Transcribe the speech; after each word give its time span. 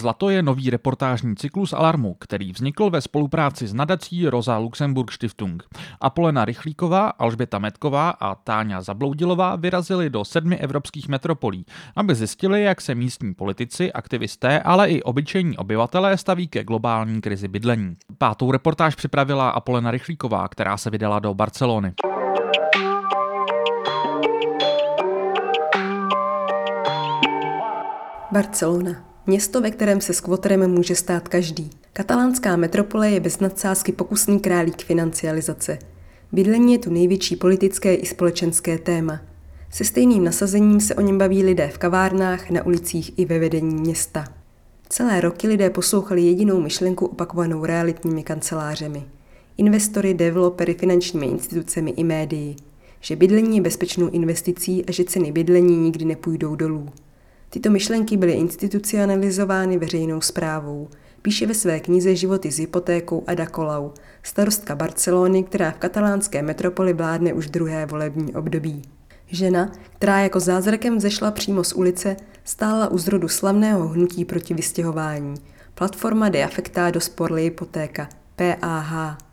Zlato 0.00 0.30
je 0.30 0.42
nový 0.42 0.70
reportážní 0.70 1.36
cyklus 1.36 1.72
Alarmu, 1.72 2.14
který 2.14 2.52
vznikl 2.52 2.90
ve 2.90 3.00
spolupráci 3.00 3.66
s 3.66 3.74
nadací 3.74 4.28
Rosa 4.28 4.58
Luxemburg 4.58 5.12
Stiftung. 5.12 5.64
Apolena 6.00 6.44
Rychlíková, 6.44 7.08
Alžběta 7.08 7.58
Metková 7.58 8.10
a 8.10 8.34
Táňa 8.34 8.82
Zabloudilová 8.82 9.56
vyrazili 9.56 10.10
do 10.10 10.24
sedmi 10.24 10.56
evropských 10.56 11.08
metropolí, 11.08 11.66
aby 11.96 12.14
zjistili, 12.14 12.62
jak 12.62 12.80
se 12.80 12.94
místní 12.94 13.34
politici, 13.34 13.92
aktivisté, 13.92 14.60
ale 14.60 14.90
i 14.90 15.02
obyčejní 15.02 15.56
obyvatelé 15.56 16.16
staví 16.16 16.48
ke 16.48 16.64
globální 16.64 17.20
krizi 17.20 17.48
bydlení. 17.48 17.96
Pátou 18.18 18.52
reportáž 18.52 18.94
připravila 18.94 19.50
Apolena 19.50 19.90
Rychlíková, 19.90 20.48
která 20.48 20.76
se 20.76 20.90
vydala 20.90 21.18
do 21.18 21.34
Barcelony. 21.34 21.92
Barcelona. 28.32 29.09
Město, 29.26 29.60
ve 29.60 29.70
kterém 29.70 30.00
se 30.00 30.12
skvoterem 30.12 30.70
může 30.70 30.94
stát 30.94 31.28
každý. 31.28 31.70
Katalánská 31.92 32.56
metropole 32.56 33.10
je 33.10 33.20
bez 33.20 33.40
nadsázky 33.40 33.92
pokusný 33.92 34.40
králík 34.40 34.82
financializace. 34.82 35.78
Bydlení 36.32 36.72
je 36.72 36.78
tu 36.78 36.90
největší 36.90 37.36
politické 37.36 37.94
i 37.94 38.06
společenské 38.06 38.78
téma. 38.78 39.20
Se 39.70 39.84
stejným 39.84 40.24
nasazením 40.24 40.80
se 40.80 40.94
o 40.94 41.00
něm 41.00 41.18
baví 41.18 41.44
lidé 41.44 41.68
v 41.68 41.78
kavárnách, 41.78 42.50
na 42.50 42.66
ulicích 42.66 43.18
i 43.18 43.24
ve 43.24 43.38
vedení 43.38 43.74
města. 43.74 44.24
Celé 44.88 45.20
roky 45.20 45.48
lidé 45.48 45.70
poslouchali 45.70 46.22
jedinou 46.22 46.60
myšlenku 46.60 47.06
opakovanou 47.06 47.64
realitními 47.64 48.22
kancelářemi. 48.22 49.04
Investory, 49.56 50.14
developery, 50.14 50.74
finančními 50.74 51.26
institucemi 51.26 51.90
i 51.90 52.04
médii. 52.04 52.56
Že 53.00 53.16
bydlení 53.16 53.56
je 53.56 53.62
bezpečnou 53.62 54.08
investicí 54.08 54.84
a 54.84 54.92
že 54.92 55.04
ceny 55.04 55.32
bydlení 55.32 55.76
nikdy 55.76 56.04
nepůjdou 56.04 56.56
dolů. 56.56 56.88
Tyto 57.50 57.70
myšlenky 57.70 58.16
byly 58.16 58.32
institucionalizovány 58.32 59.78
veřejnou 59.78 60.20
zprávou. 60.20 60.88
Píše 61.22 61.46
ve 61.46 61.54
své 61.54 61.80
knize 61.80 62.16
Životy 62.16 62.52
s 62.52 62.58
hypotékou 62.58 63.24
Ada 63.26 63.46
Colau, 63.46 63.90
starostka 64.22 64.76
Barcelony, 64.76 65.42
která 65.42 65.70
v 65.70 65.78
katalánské 65.78 66.42
metropoli 66.42 66.92
vládne 66.92 67.32
už 67.32 67.46
druhé 67.46 67.86
volební 67.86 68.34
období. 68.34 68.82
Žena, 69.26 69.72
která 69.96 70.20
jako 70.20 70.40
zázrakem 70.40 71.00
zešla 71.00 71.30
přímo 71.30 71.64
z 71.64 71.72
ulice, 71.72 72.16
stála 72.44 72.88
u 72.88 72.98
zrodu 72.98 73.28
slavného 73.28 73.88
hnutí 73.88 74.24
proti 74.24 74.54
vystěhování. 74.54 75.34
Platforma 75.74 76.28
de 76.28 76.44
Afectados 76.44 77.08
por 77.08 77.32
la 77.32 77.38
Hipotéka, 77.38 78.08
PAH. 78.36 79.29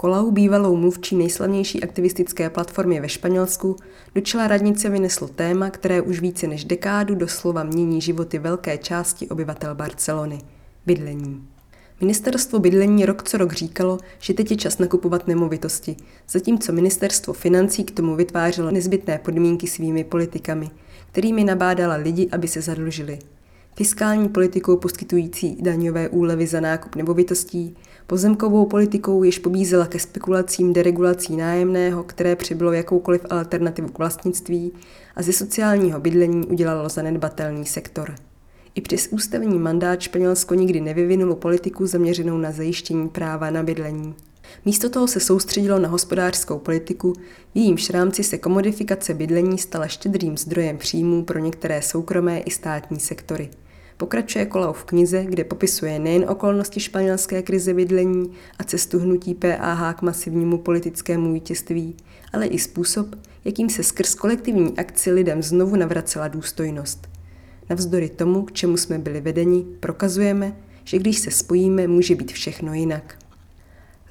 Kolau, 0.00 0.30
bývalou 0.30 0.76
mluvčí 0.76 1.16
nejslavnější 1.16 1.82
aktivistické 1.82 2.50
platformy 2.50 3.00
ve 3.00 3.08
Španělsku, 3.08 3.76
do 4.14 4.20
čela 4.20 4.48
radnice 4.48 4.88
vyneslo 4.88 5.28
téma, 5.28 5.70
které 5.70 6.00
už 6.00 6.20
více 6.20 6.46
než 6.46 6.64
dekádu 6.64 7.14
doslova 7.14 7.64
mění 7.64 8.00
životy 8.00 8.38
velké 8.38 8.78
části 8.78 9.28
obyvatel 9.28 9.74
Barcelony– 9.74 10.38
bydlení. 10.86 11.48
Ministerstvo 12.00 12.58
bydlení 12.58 13.06
rok 13.06 13.22
co 13.22 13.38
rok 13.38 13.52
říkalo, 13.52 13.98
že 14.18 14.34
teď 14.34 14.50
je 14.50 14.56
čas 14.56 14.78
nakupovat 14.78 15.28
nemovitosti, 15.28 15.96
zatímco 16.28 16.72
ministerstvo 16.72 17.32
financí 17.32 17.84
k 17.84 17.90
tomu 17.90 18.16
vytvářelo 18.16 18.70
nezbytné 18.70 19.18
podmínky 19.18 19.66
svými 19.66 20.04
politikami, 20.04 20.70
kterými 21.12 21.44
nabádala 21.44 21.94
lidi, 21.94 22.28
aby 22.32 22.48
se 22.48 22.60
zadlužili– 22.60 23.18
fiskální 23.76 24.28
politikou 24.28 24.76
poskytující 24.76 25.56
daňové 25.60 26.08
úlevy 26.08 26.46
za 26.46 26.60
nákup 26.60 26.96
nemovitostí, 26.96 27.76
pozemkovou 28.06 28.66
politikou, 28.66 29.22
jež 29.22 29.38
pobízela 29.38 29.86
ke 29.86 29.98
spekulacím 29.98 30.72
deregulací 30.72 31.36
nájemného, 31.36 32.02
které 32.02 32.36
přibylo 32.36 32.72
jakoukoliv 32.72 33.26
alternativu 33.30 33.88
k 33.88 33.98
vlastnictví 33.98 34.72
a 35.16 35.22
ze 35.22 35.32
sociálního 35.32 36.00
bydlení 36.00 36.46
udělalo 36.46 36.88
zanedbatelný 36.88 37.66
sektor. 37.66 38.14
I 38.74 38.80
přes 38.80 39.08
ústavní 39.10 39.58
mandát 39.58 40.00
Španělsko 40.00 40.54
nikdy 40.54 40.80
nevyvinulo 40.80 41.36
politiku 41.36 41.86
zaměřenou 41.86 42.38
na 42.38 42.52
zajištění 42.52 43.08
práva 43.08 43.50
na 43.50 43.62
bydlení. 43.62 44.14
Místo 44.64 44.90
toho 44.90 45.08
se 45.08 45.20
soustředilo 45.20 45.78
na 45.78 45.88
hospodářskou 45.88 46.58
politiku, 46.58 47.12
v 47.52 47.56
jejímž 47.56 47.90
rámci 47.90 48.24
se 48.24 48.38
komodifikace 48.38 49.14
bydlení 49.14 49.58
stala 49.58 49.86
štědrým 49.86 50.36
zdrojem 50.36 50.78
příjmů 50.78 51.24
pro 51.24 51.38
některé 51.38 51.82
soukromé 51.82 52.38
i 52.38 52.50
státní 52.50 53.00
sektory. 53.00 53.50
Pokračuje 53.96 54.46
Kolau 54.46 54.72
v 54.72 54.84
knize, 54.84 55.24
kde 55.24 55.44
popisuje 55.44 55.98
nejen 55.98 56.24
okolnosti 56.28 56.80
španělské 56.80 57.42
krize 57.42 57.74
bydlení 57.74 58.32
a 58.58 58.64
cestu 58.64 58.98
hnutí 58.98 59.34
PAH 59.34 59.94
k 59.94 60.02
masivnímu 60.02 60.58
politickému 60.58 61.32
vítězství, 61.32 61.96
ale 62.32 62.46
i 62.46 62.58
způsob, 62.58 63.06
jakým 63.44 63.70
se 63.70 63.82
skrz 63.82 64.14
kolektivní 64.14 64.78
akci 64.78 65.12
lidem 65.12 65.42
znovu 65.42 65.76
navracela 65.76 66.28
důstojnost. 66.28 67.08
Navzdory 67.70 68.08
tomu, 68.08 68.42
k 68.42 68.52
čemu 68.52 68.76
jsme 68.76 68.98
byli 68.98 69.20
vedeni, 69.20 69.66
prokazujeme, 69.80 70.56
že 70.84 70.98
když 70.98 71.18
se 71.18 71.30
spojíme, 71.30 71.86
může 71.86 72.14
být 72.14 72.32
všechno 72.32 72.74
jinak. 72.74 73.19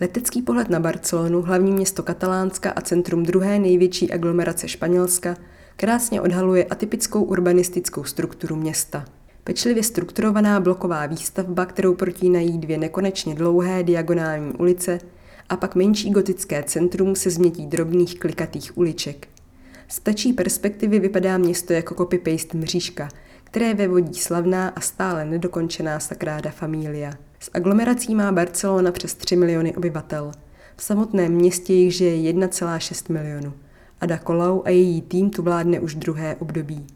Letecký 0.01 0.41
pohled 0.41 0.69
na 0.69 0.79
Barcelonu, 0.79 1.41
hlavní 1.41 1.71
město 1.71 2.03
Katalánska 2.03 2.71
a 2.71 2.81
centrum 2.81 3.23
druhé 3.23 3.59
největší 3.59 4.11
aglomerace 4.11 4.67
Španělska, 4.67 5.37
krásně 5.75 6.21
odhaluje 6.21 6.65
atypickou 6.65 7.23
urbanistickou 7.23 8.03
strukturu 8.03 8.55
města. 8.55 9.05
Pečlivě 9.43 9.83
strukturovaná 9.83 10.59
bloková 10.59 11.05
výstavba, 11.05 11.65
kterou 11.65 11.93
protínají 11.93 12.57
dvě 12.57 12.77
nekonečně 12.77 13.35
dlouhé 13.35 13.83
diagonální 13.83 14.53
ulice 14.53 14.99
a 15.49 15.57
pak 15.57 15.75
menší 15.75 16.09
gotické 16.09 16.63
centrum 16.63 17.16
se 17.16 17.29
změtí 17.29 17.67
drobných 17.67 18.19
klikatých 18.19 18.77
uliček. 18.77 19.27
Z 19.87 19.99
tačí 19.99 20.33
perspektivy 20.33 20.99
vypadá 20.99 21.37
město 21.37 21.73
jako 21.73 21.95
copy-paste 21.95 22.57
mřížka, 22.57 23.09
které 23.43 23.73
vevodí 23.73 24.19
slavná 24.19 24.67
a 24.69 24.79
stále 24.79 25.25
nedokončená 25.25 25.99
Sakráda 25.99 26.49
Familia. 26.49 27.28
S 27.41 27.50
aglomerací 27.53 28.16
má 28.16 28.31
Barcelona 28.31 28.91
přes 28.91 29.13
3 29.16 29.35
miliony 29.35 29.75
obyvatel. 29.75 30.31
V 30.77 30.83
samotném 30.83 31.31
městě 31.31 31.73
jich 31.73 31.95
žije 31.95 32.33
1,6 32.33 33.13
milionu. 33.13 33.53
Ada 34.01 34.17
Colau 34.17 34.61
a 34.66 34.69
její 34.69 35.01
tým 35.01 35.29
tu 35.29 35.44
vládne 35.44 35.79
už 35.79 35.95
druhé 35.95 36.35
období. 36.35 36.88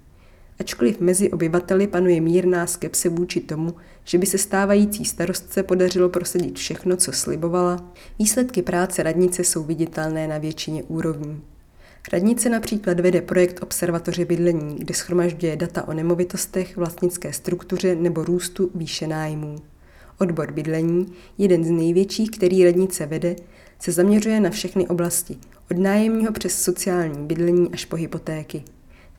Ačkoliv 0.59 0.99
mezi 0.99 1.31
obyvateli 1.31 1.87
panuje 1.87 2.21
mírná 2.21 2.67
skepse 2.67 3.09
vůči 3.09 3.39
tomu, 3.39 3.75
že 4.03 4.17
by 4.17 4.25
se 4.25 4.37
stávající 4.37 5.05
starostce 5.05 5.63
podařilo 5.63 6.09
prosadit 6.09 6.57
všechno, 6.57 6.97
co 6.97 7.11
slibovala, 7.11 7.91
výsledky 8.19 8.61
práce 8.61 9.03
radnice 9.03 9.43
jsou 9.43 9.63
viditelné 9.63 10.27
na 10.27 10.37
většině 10.37 10.83
úrovní. 10.83 11.41
Radnice 12.13 12.49
například 12.49 12.99
vede 12.99 13.21
projekt 13.21 13.63
Observatoře 13.63 14.25
bydlení, 14.25 14.75
kde 14.75 14.93
schromažďuje 14.93 15.55
data 15.55 15.87
o 15.87 15.93
nemovitostech, 15.93 16.77
vlastnické 16.77 17.33
struktuře 17.33 17.95
nebo 17.95 18.23
růstu 18.23 18.71
výše 18.75 19.07
nájmů. 19.07 19.55
Odbor 20.19 20.51
bydlení, 20.51 21.13
jeden 21.38 21.63
z 21.63 21.69
největších, 21.69 22.31
který 22.31 22.66
radnice 22.66 23.06
vede, 23.06 23.35
se 23.79 23.91
zaměřuje 23.91 24.40
na 24.40 24.50
všechny 24.50 24.88
oblasti, 24.88 25.38
od 25.72 25.78
nájemního 25.78 26.31
přes 26.31 26.63
sociální 26.63 27.27
bydlení 27.27 27.69
až 27.74 27.86
po 27.86 27.95
hypotéky. 27.95 28.63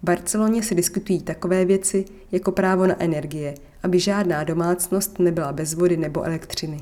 V 0.03 0.05
Barceloně 0.05 0.63
se 0.63 0.75
diskutují 0.75 1.23
takové 1.23 1.65
věci 1.65 2.05
jako 2.33 2.53
právo 2.53 2.87
na 2.87 3.03
energie, 3.03 3.55
aby 3.83 4.01
žádná 4.01 4.45
domácnost 4.45 5.19
nebyla 5.19 5.53
bez 5.53 5.75
vody 5.75 5.97
nebo 5.97 6.23
elektřiny. 6.23 6.81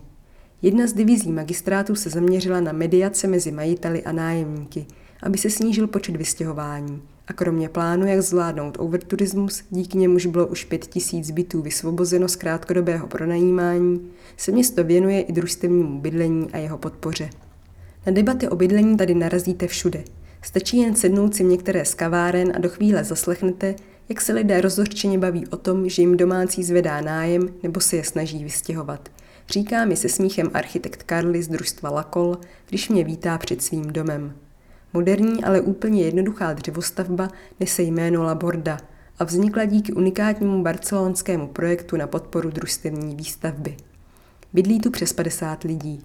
Jedna 0.62 0.86
z 0.86 0.92
divizí 0.92 1.32
magistrátu 1.32 1.94
se 1.94 2.10
zaměřila 2.10 2.60
na 2.60 2.72
mediace 2.72 3.26
mezi 3.26 3.52
majiteli 3.52 4.04
a 4.04 4.12
nájemníky, 4.12 4.86
aby 5.22 5.38
se 5.38 5.50
snížil 5.50 5.86
počet 5.86 6.16
vystěhování. 6.16 7.02
A 7.26 7.32
kromě 7.32 7.68
plánu, 7.68 8.06
jak 8.06 8.20
zvládnout 8.20 8.76
overturismus, 8.80 9.62
díky 9.70 9.98
němuž 9.98 10.26
bylo 10.26 10.46
už 10.46 10.64
pět 10.64 10.86
tisíc 10.86 11.30
bytů 11.30 11.62
vysvobozeno 11.62 12.28
z 12.28 12.36
krátkodobého 12.36 13.06
pronajímání, 13.06 14.10
se 14.36 14.52
město 14.52 14.84
věnuje 14.84 15.20
i 15.20 15.32
družstevnímu 15.32 16.00
bydlení 16.00 16.50
a 16.52 16.58
jeho 16.58 16.78
podpoře. 16.78 17.30
Na 18.06 18.12
debaty 18.12 18.48
o 18.48 18.56
bydlení 18.56 18.96
tady 18.96 19.14
narazíte 19.14 19.66
všude. 19.66 20.04
Stačí 20.42 20.78
jen 20.78 20.94
sednout 20.94 21.34
si 21.34 21.44
některé 21.44 21.84
z 21.84 21.94
kaváren 21.94 22.52
a 22.56 22.58
do 22.58 22.68
chvíle 22.68 23.04
zaslechnete, 23.04 23.74
jak 24.08 24.20
se 24.20 24.32
lidé 24.32 24.60
rozhořčeně 24.60 25.18
baví 25.18 25.46
o 25.46 25.56
tom, 25.56 25.88
že 25.88 26.02
jim 26.02 26.16
domácí 26.16 26.64
zvedá 26.64 27.00
nájem 27.00 27.48
nebo 27.62 27.80
se 27.80 27.96
je 27.96 28.04
snaží 28.04 28.44
vystěhovat. 28.44 29.08
Říká 29.48 29.84
mi 29.84 29.96
se 29.96 30.08
smíchem 30.08 30.50
architekt 30.54 31.02
Karli 31.02 31.42
z 31.42 31.48
družstva 31.48 31.90
Lakol, 31.90 32.38
když 32.68 32.88
mě 32.88 33.04
vítá 33.04 33.38
před 33.38 33.62
svým 33.62 33.92
domem. 33.92 34.34
Moderní, 34.92 35.44
ale 35.44 35.60
úplně 35.60 36.02
jednoduchá 36.02 36.52
dřevostavba 36.52 37.28
nese 37.60 37.82
jméno 37.82 38.22
Laborda 38.22 38.78
a 39.18 39.24
vznikla 39.24 39.64
díky 39.64 39.92
unikátnímu 39.92 40.62
barcelonskému 40.62 41.48
projektu 41.48 41.96
na 41.96 42.06
podporu 42.06 42.50
družstevní 42.50 43.16
výstavby. 43.16 43.76
Bydlí 44.52 44.80
tu 44.80 44.90
přes 44.90 45.12
50 45.12 45.64
lidí. 45.64 46.02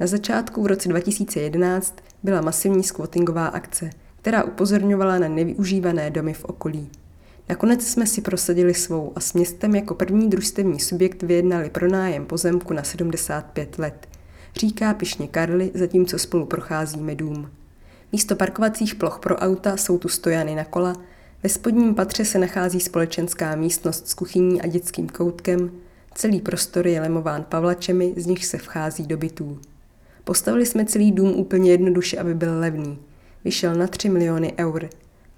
Na 0.00 0.06
začátku 0.06 0.62
v 0.62 0.66
roce 0.66 0.88
2011 0.88 1.96
byla 2.22 2.40
masivní 2.40 2.82
squattingová 2.82 3.46
akce, 3.46 3.90
která 4.20 4.44
upozorňovala 4.44 5.18
na 5.18 5.28
nevyužívané 5.28 6.10
domy 6.10 6.34
v 6.34 6.44
okolí. 6.44 6.90
Nakonec 7.48 7.86
jsme 7.86 8.06
si 8.06 8.20
prosadili 8.20 8.74
svou 8.74 9.12
a 9.16 9.20
s 9.20 9.32
městem 9.32 9.74
jako 9.74 9.94
první 9.94 10.30
družstevní 10.30 10.80
subjekt 10.80 11.22
vyjednali 11.22 11.70
pronájem 11.70 12.26
pozemku 12.26 12.74
na 12.74 12.82
75 12.82 13.78
let. 13.78 14.08
Říká 14.56 14.94
pišně 14.94 15.28
Karli, 15.28 15.70
zatímco 15.74 16.18
spolu 16.18 16.46
procházíme 16.46 17.14
dům. 17.14 17.50
Místo 18.12 18.36
parkovacích 18.36 18.94
ploch 18.94 19.18
pro 19.18 19.36
auta 19.36 19.76
jsou 19.76 19.98
tu 19.98 20.08
stojany 20.08 20.54
na 20.54 20.64
kola, 20.64 20.96
Ve 21.42 21.48
spodním 21.48 21.94
patře 21.94 22.24
se 22.24 22.38
nachází 22.38 22.80
společenská 22.80 23.56
místnost 23.56 24.08
s 24.08 24.14
kuchyní 24.14 24.62
a 24.62 24.66
dětským 24.66 25.08
koutkem, 25.08 25.70
celý 26.14 26.40
prostor 26.40 26.86
je 26.86 27.00
lemován 27.00 27.44
pavlačemi, 27.48 28.14
z 28.16 28.26
nich 28.26 28.46
se 28.46 28.58
vchází 28.58 29.06
do 29.06 29.16
bytů. 29.16 29.60
Postavili 30.24 30.66
jsme 30.66 30.84
celý 30.84 31.12
dům 31.12 31.34
úplně 31.34 31.70
jednoduše, 31.70 32.18
aby 32.18 32.34
byl 32.34 32.58
levný. 32.58 32.98
Vyšel 33.44 33.74
na 33.74 33.86
3 33.86 34.08
miliony 34.08 34.54
eur. 34.58 34.88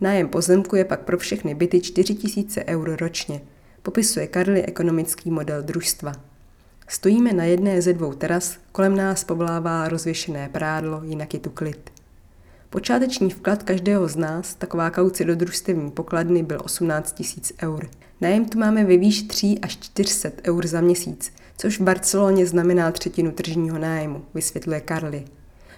Nájem 0.00 0.29
pozemku 0.29 0.76
je 0.76 0.85
pak 0.85 1.00
pro 1.00 1.19
všechny 1.19 1.55
byty 1.55 1.81
4 1.81 2.15
tisíce 2.15 2.65
eur 2.65 2.97
ročně. 3.00 3.41
Popisuje 3.82 4.26
Karli 4.26 4.62
ekonomický 4.62 5.31
model 5.31 5.62
družstva. 5.62 6.12
Stojíme 6.88 7.32
na 7.32 7.44
jedné 7.44 7.82
ze 7.82 7.93
dvou 7.93 8.12
teras, 8.12 8.59
kolem 8.73 8.97
nás 8.97 9.25
povolává 9.25 9.88
rozvěšené 9.88 10.49
prádlo, 10.53 11.00
jinak 11.05 11.35
je 11.35 11.41
tu 11.41 11.50
klid. 11.50 11.97
Počáteční 12.70 13.31
vklad 13.31 13.62
každého 13.62 14.09
z 14.09 14.17
nás, 14.17 14.55
taková 14.55 14.91
kauce 14.91 15.25
do 15.25 15.37
družstevní 15.37 15.91
pokladny, 15.91 16.43
byl 16.43 16.59
18 16.65 17.12
tisíc 17.12 17.53
eur. 17.62 17.88
Nájem 18.20 18.44
tu 18.44 18.59
máme 18.59 18.85
ve 18.85 18.97
výši 18.97 19.26
3 19.26 19.59
až 19.62 19.76
400 19.76 20.29
eur 20.49 20.67
za 20.67 20.81
měsíc, 20.81 21.32
což 21.59 21.79
v 21.79 21.82
Barceloně 21.82 22.47
znamená 22.47 22.93
třetinu 22.93 23.32
tržního 23.32 23.79
nájmu, 23.79 24.23
vysvětluje 24.35 24.81
Karli. 24.81 25.25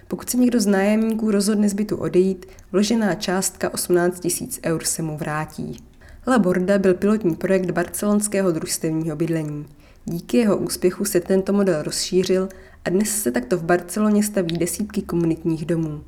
Pokud 0.07 0.29
se 0.29 0.37
někdo 0.37 0.59
z 0.59 0.65
nájemníků 0.65 1.31
rozhodne 1.31 1.69
z 1.69 1.73
bytu 1.73 1.97
odejít, 1.97 2.45
vložená 2.71 3.15
částka 3.15 3.73
18 3.73 4.19
tisíc 4.19 4.59
eur 4.65 4.83
se 4.83 5.01
mu 5.01 5.17
vrátí. 5.17 5.83
La 6.27 6.39
Borda 6.39 6.79
byl 6.79 6.93
pilotní 6.93 7.35
projekt 7.35 7.71
barcelonského 7.71 8.51
družstevního 8.51 9.15
bydlení. 9.15 9.65
Díky 10.05 10.37
jeho 10.37 10.57
úspěchu 10.57 11.05
se 11.05 11.19
tento 11.19 11.53
model 11.53 11.83
rozšířil 11.83 12.49
a 12.85 12.89
dnes 12.89 13.21
se 13.21 13.31
takto 13.31 13.57
v 13.57 13.63
Barceloně 13.63 14.23
staví 14.23 14.57
desítky 14.57 15.01
komunitních 15.01 15.65
domů. 15.65 16.03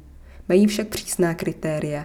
Mají 0.49 0.67
však 0.67 0.87
přísná 0.87 1.33
kritéria. 1.33 2.03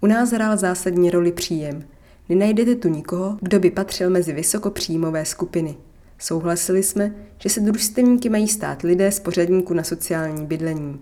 U 0.00 0.06
nás 0.06 0.30
hrál 0.30 0.56
zásadní 0.56 1.10
roli 1.10 1.32
příjem. 1.32 1.84
Nenajdete 2.28 2.74
tu 2.74 2.88
nikoho, 2.88 3.38
kdo 3.40 3.60
by 3.60 3.70
patřil 3.70 4.10
mezi 4.10 4.32
vysokopříjmové 4.32 5.24
skupiny. 5.24 5.76
Souhlasili 6.18 6.82
jsme, 6.82 7.14
že 7.38 7.48
se 7.48 7.60
družstevníky 7.60 8.28
mají 8.28 8.48
stát 8.48 8.82
lidé 8.82 9.12
z 9.12 9.20
pořadníku 9.20 9.74
na 9.74 9.84
sociální 9.84 10.46
bydlení. 10.46 11.00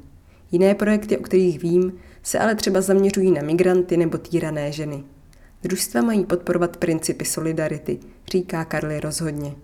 Jiné 0.52 0.74
projekty, 0.74 1.18
o 1.18 1.22
kterých 1.22 1.62
vím, 1.62 1.92
se 2.22 2.38
ale 2.38 2.54
třeba 2.54 2.80
zaměřují 2.80 3.30
na 3.30 3.42
migranty 3.42 3.96
nebo 3.96 4.18
týrané 4.18 4.72
ženy. 4.72 5.04
Družstva 5.62 6.02
mají 6.02 6.24
podporovat 6.24 6.76
principy 6.76 7.24
solidarity, 7.24 7.98
říká 8.32 8.64
Karli 8.64 9.00
rozhodně. 9.00 9.54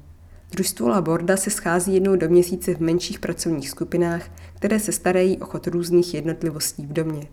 Družstvo 0.50 0.88
La 0.88 1.00
Borda 1.00 1.36
se 1.36 1.50
schází 1.50 1.94
jednou 1.94 2.16
do 2.16 2.28
měsíce 2.28 2.74
v 2.74 2.80
menších 2.80 3.18
pracovních 3.18 3.70
skupinách, 3.70 4.30
které 4.54 4.80
se 4.80 4.92
starají 4.92 5.38
o 5.38 5.44
chod 5.44 5.66
různých 5.66 6.14
jednotlivostí 6.14 6.86
v 6.86 6.92
domě. 6.92 7.28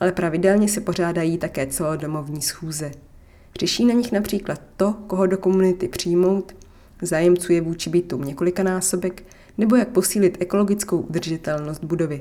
Ale 0.00 0.12
pravidelně 0.12 0.68
se 0.68 0.80
pořádají 0.80 1.38
také 1.38 1.66
celodomovní 1.66 2.42
schůze. 2.42 2.92
Řeší 3.60 3.84
na 3.84 3.94
nich 3.94 4.12
například 4.12 4.62
to, 4.76 4.92
koho 5.06 5.26
do 5.26 5.38
komunity 5.38 5.88
přijmout, 5.88 6.56
zájemců 7.02 7.52
je 7.52 7.60
vůči 7.60 7.90
bytům 7.90 8.24
několikanásobek, 8.24 9.22
nebo 9.58 9.76
jak 9.76 9.88
posílit 9.88 10.36
ekologickou 10.40 11.00
udržitelnost 11.00 11.84
budovy. 11.84 12.20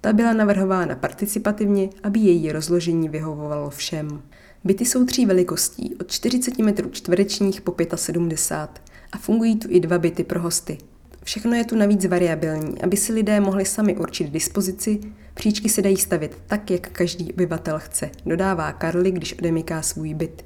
Ta 0.00 0.12
byla 0.12 0.32
navrhována 0.32 0.96
participativně, 0.96 1.88
aby 2.02 2.20
její 2.20 2.52
rozložení 2.52 3.08
vyhovovalo 3.08 3.70
všem. 3.70 4.22
Byty 4.64 4.84
jsou 4.84 5.04
tří 5.04 5.26
velikostí, 5.26 5.94
od 6.00 6.10
40 6.10 6.58
m 6.58 6.74
čtverečních 6.90 7.60
po 7.60 7.74
75 7.94 8.87
a 9.12 9.18
fungují 9.18 9.56
tu 9.56 9.68
i 9.70 9.80
dva 9.80 9.98
byty 9.98 10.24
pro 10.24 10.40
hosty. 10.40 10.78
Všechno 11.24 11.54
je 11.54 11.64
tu 11.64 11.76
navíc 11.76 12.06
variabilní, 12.06 12.82
aby 12.82 12.96
si 12.96 13.12
lidé 13.12 13.40
mohli 13.40 13.64
sami 13.64 13.96
určit 13.96 14.30
dispozici, 14.30 15.00
příčky 15.34 15.68
se 15.68 15.82
dají 15.82 15.96
stavit 15.96 16.38
tak, 16.46 16.70
jak 16.70 16.88
každý 16.88 17.32
obyvatel 17.32 17.78
chce, 17.78 18.10
dodává 18.26 18.72
Karli, 18.72 19.10
když 19.10 19.38
odemyká 19.38 19.82
svůj 19.82 20.14
byt. 20.14 20.44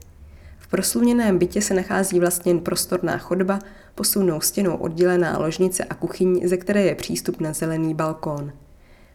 V 0.59 0.69
prosluněném 0.69 1.39
bytě 1.39 1.63
se 1.63 1.75
nachází 1.75 2.21
vlastně 2.21 2.51
jen 2.51 2.61
prostorná 2.61 3.19
chodba, 3.19 3.59
posunou 3.95 4.41
stěnou 4.41 4.77
oddělená 4.77 5.39
ložnice 5.39 5.85
a 5.85 5.95
kuchyň, 5.95 6.49
ze 6.49 6.57
které 6.57 6.83
je 6.83 6.95
přístup 6.95 7.41
na 7.41 7.53
zelený 7.53 7.95
balkón. 7.95 8.53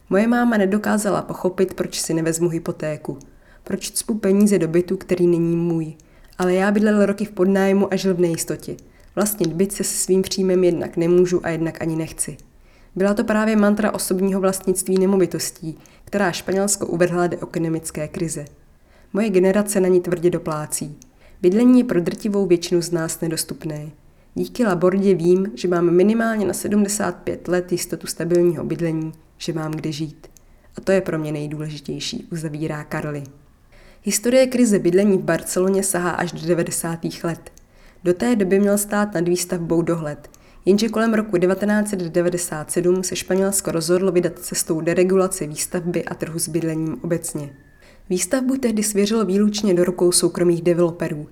Moje 0.09 0.27
máma 0.27 0.57
nedokázala 0.57 1.21
pochopit, 1.21 1.73
proč 1.73 1.99
si 1.99 2.13
nevezmu 2.13 2.49
hypotéku, 2.49 3.19
proč 3.63 3.91
cpu 3.91 4.13
peníze 4.13 4.59
do 4.59 4.67
bytu, 4.67 4.97
který 4.97 5.27
není 5.27 5.55
můj. 5.55 5.93
Ale 6.37 6.53
já 6.53 6.71
bydlel 6.71 7.05
roky 7.05 7.25
v 7.25 7.31
podnájmu 7.31 7.93
a 7.93 7.95
žil 7.95 8.13
v 8.13 8.19
nejistotě. 8.19 8.75
Vlastnit 9.17 9.53
byt 9.53 9.71
se 9.71 9.83
svým 9.83 10.21
příjmem 10.21 10.63
jednak 10.63 10.97
nemůžu 10.97 11.45
a 11.45 11.49
jednak 11.49 11.81
ani 11.81 11.95
nechci. 11.95 12.37
Byla 12.95 13.13
to 13.13 13.23
právě 13.23 13.55
mantra 13.55 13.93
osobního 13.93 14.41
vlastnictví 14.41 14.99
nemovitostí, 14.99 15.77
která 16.05 16.31
Španělsko 16.31 16.87
uvrhla 16.87 17.27
do 17.27 17.37
ekonomické 17.43 18.07
krize. 18.07 18.45
Moje 19.13 19.29
generace 19.29 19.79
na 19.79 19.87
ní 19.87 20.01
tvrdě 20.01 20.29
doplácí. 20.29 20.95
Bydlení 21.41 21.79
je 21.79 21.83
pro 21.83 22.01
drtivou 22.01 22.45
většinu 22.45 22.81
z 22.81 22.91
nás 22.91 23.21
nedostupné. 23.21 23.89
Díky 24.35 24.63
Labordě 24.63 25.13
vím, 25.13 25.51
že 25.55 25.67
mám 25.67 25.91
minimálně 25.91 26.45
na 26.45 26.53
75 26.53 27.47
let 27.47 27.71
jistotu 27.71 28.07
stabilního 28.07 28.63
bydlení, 28.63 29.11
že 29.37 29.53
mám 29.53 29.71
kde 29.71 29.91
žít. 29.91 30.27
A 30.75 30.81
to 30.81 30.91
je 30.91 31.01
pro 31.01 31.19
mě 31.19 31.31
nejdůležitější, 31.31 32.27
uzavírá 32.31 32.83
Karli. 32.83 33.23
Historie 34.03 34.47
krize 34.47 34.79
bydlení 34.79 35.17
v 35.17 35.23
Barceloně 35.23 35.83
sahá 35.83 36.11
až 36.11 36.31
do 36.31 36.47
90. 36.47 36.99
let. 37.23 37.56
Do 38.07 38.13
té 38.13 38.35
doby 38.35 38.59
měl 38.59 38.77
stát 38.77 39.13
nad 39.13 39.27
výstavbou 39.27 39.81
dohled, 39.81 40.29
jenže 40.65 40.89
kolem 40.89 41.13
roku 41.13 41.37
1997 41.37 43.03
se 43.03 43.15
Španělsko 43.15 43.71
rozhodlo 43.71 44.11
vydat 44.11 44.39
cestou 44.39 44.81
deregulace 44.81 45.47
výstavby 45.47 46.05
a 46.05 46.13
trhu 46.13 46.39
s 46.39 46.49
bydlením 46.49 46.97
obecně. 47.01 47.49
Výstavbu 48.09 48.57
tehdy 48.57 48.83
svěřilo 48.83 49.25
výlučně 49.25 49.73
do 49.73 49.83
rukou 49.83 50.11
soukromých 50.11 50.61
developerů. 50.61 51.27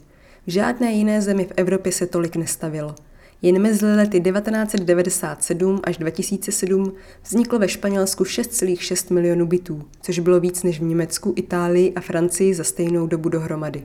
V 0.48 0.51
žádné 0.51 0.91
jiné 0.91 1.22
zemi 1.22 1.46
v 1.46 1.53
Evropě 1.55 1.91
se 1.91 2.08
tolik 2.08 2.36
nestavilo. 2.36 2.96
Jen 3.41 3.62
mezi 3.62 3.86
lety 3.86 4.22
1997 4.22 5.82
až 5.84 5.98
2007 5.98 6.94
vzniklo 7.24 7.60
ve 7.60 7.67
Španělsku 7.67 8.24
6,6 8.24 9.13
milionů 9.13 9.46
bytů, 9.46 9.82
což 10.01 10.20
bylo 10.20 10.39
víc 10.39 10.63
než 10.63 10.79
v 10.79 10.84
Německu, 10.84 11.34
Itálii 11.36 11.94
a 11.94 12.01
Francii 12.01 12.53
za 12.53 12.63
stejnou 12.63 13.08
dobu 13.08 13.29
dohromady 13.29 13.84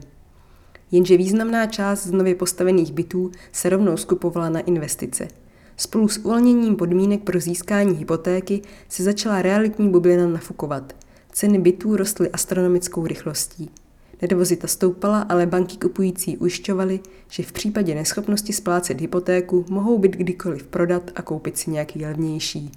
jenže 0.90 1.16
významná 1.16 1.66
část 1.66 2.06
z 2.06 2.12
nově 2.12 2.34
postavených 2.34 2.92
bytů 2.92 3.30
se 3.52 3.68
rovnou 3.68 3.96
skupovala 3.96 4.48
na 4.48 4.60
investice. 4.60 5.28
Spolu 5.76 6.08
s 6.08 6.18
uvolněním 6.18 6.76
podmínek 6.76 7.22
pro 7.22 7.40
získání 7.40 7.96
hypotéky 7.96 8.62
se 8.88 9.02
začala 9.02 9.42
realitní 9.42 9.88
bublina 9.88 10.26
nafukovat. 10.26 10.92
Ceny 11.32 11.58
bytů 11.58 11.96
rostly 11.96 12.30
astronomickou 12.30 13.06
rychlostí. 13.06 13.70
Nervozita 14.22 14.66
stoupala, 14.66 15.20
ale 15.20 15.46
banky 15.46 15.76
kupující 15.76 16.36
ujišťovaly, 16.36 17.00
že 17.28 17.42
v 17.42 17.52
případě 17.52 17.94
neschopnosti 17.94 18.52
splácet 18.52 19.00
hypotéku 19.00 19.64
mohou 19.70 19.98
byt 19.98 20.12
kdykoliv 20.12 20.66
prodat 20.66 21.10
a 21.14 21.22
koupit 21.22 21.58
si 21.58 21.70
nějaký 21.70 22.04
levnější. 22.04 22.72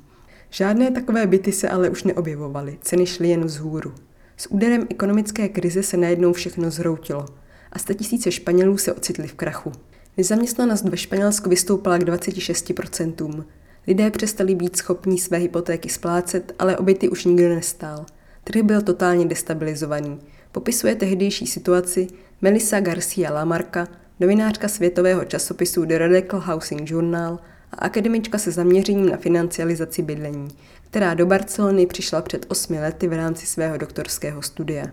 Žádné 0.49 0.91
takové 0.91 1.27
byty 1.27 1.51
se 1.51 1.69
ale 1.69 1.89
už 1.89 2.03
neobjevovaly, 2.03 2.77
ceny 2.81 3.05
šly 3.05 3.29
jen 3.29 3.45
vzhůru. 3.45 3.93
S 4.37 4.51
úderem 4.51 4.87
ekonomické 4.89 5.49
krize 5.49 5.83
se 5.83 5.97
najednou 5.97 6.33
všechno 6.33 6.71
zhroutilo– 6.71 7.25
a 7.73 7.93
tisíce 7.93 8.31
Španělů 8.31 8.77
se 8.77 8.93
ocitli 8.93 9.27
v 9.27 9.33
krachu. 9.33 9.71
Nezaměstnanost 10.17 10.83
ve 10.83 10.97
Španělsku 10.97 11.49
vystoupala 11.49 11.97
k 11.97 12.03
26%. 12.03 13.43
Lidé 13.87 14.11
přestali 14.11 14.55
být 14.55 14.75
schopní 14.75 15.19
své 15.19 15.37
hypotéky 15.37 15.89
splácet, 15.89 16.55
ale 16.59 16.77
obyty 16.77 17.09
už 17.09 17.25
nikdo 17.25 17.49
nestál. 17.49 18.05
Trh 18.43 18.61
byl 18.61 18.81
totálně 18.81 19.25
destabilizovaný. 19.25 20.19
Popisuje 20.51 20.95
tehdejší 20.95 21.47
situaci 21.47 22.07
Melissa 22.41 22.79
Garcia 22.79 23.33
Lamarca, 23.33 23.87
novinářka 24.19 24.67
světového 24.67 25.25
časopisu 25.25 25.85
The 25.85 25.97
Radical 25.97 26.39
Housing 26.39 26.91
Journal 26.91 27.39
a 27.71 27.75
akademička 27.75 28.37
se 28.37 28.51
zaměřením 28.51 29.09
na 29.09 29.17
financializaci 29.17 30.01
bydlení, 30.01 30.47
která 30.89 31.13
do 31.13 31.25
Barcelony 31.25 31.85
přišla 31.85 32.21
před 32.21 32.45
osmi 32.49 32.79
lety 32.79 33.07
v 33.07 33.13
rámci 33.13 33.45
svého 33.45 33.77
doktorského 33.77 34.41
studia. 34.41 34.85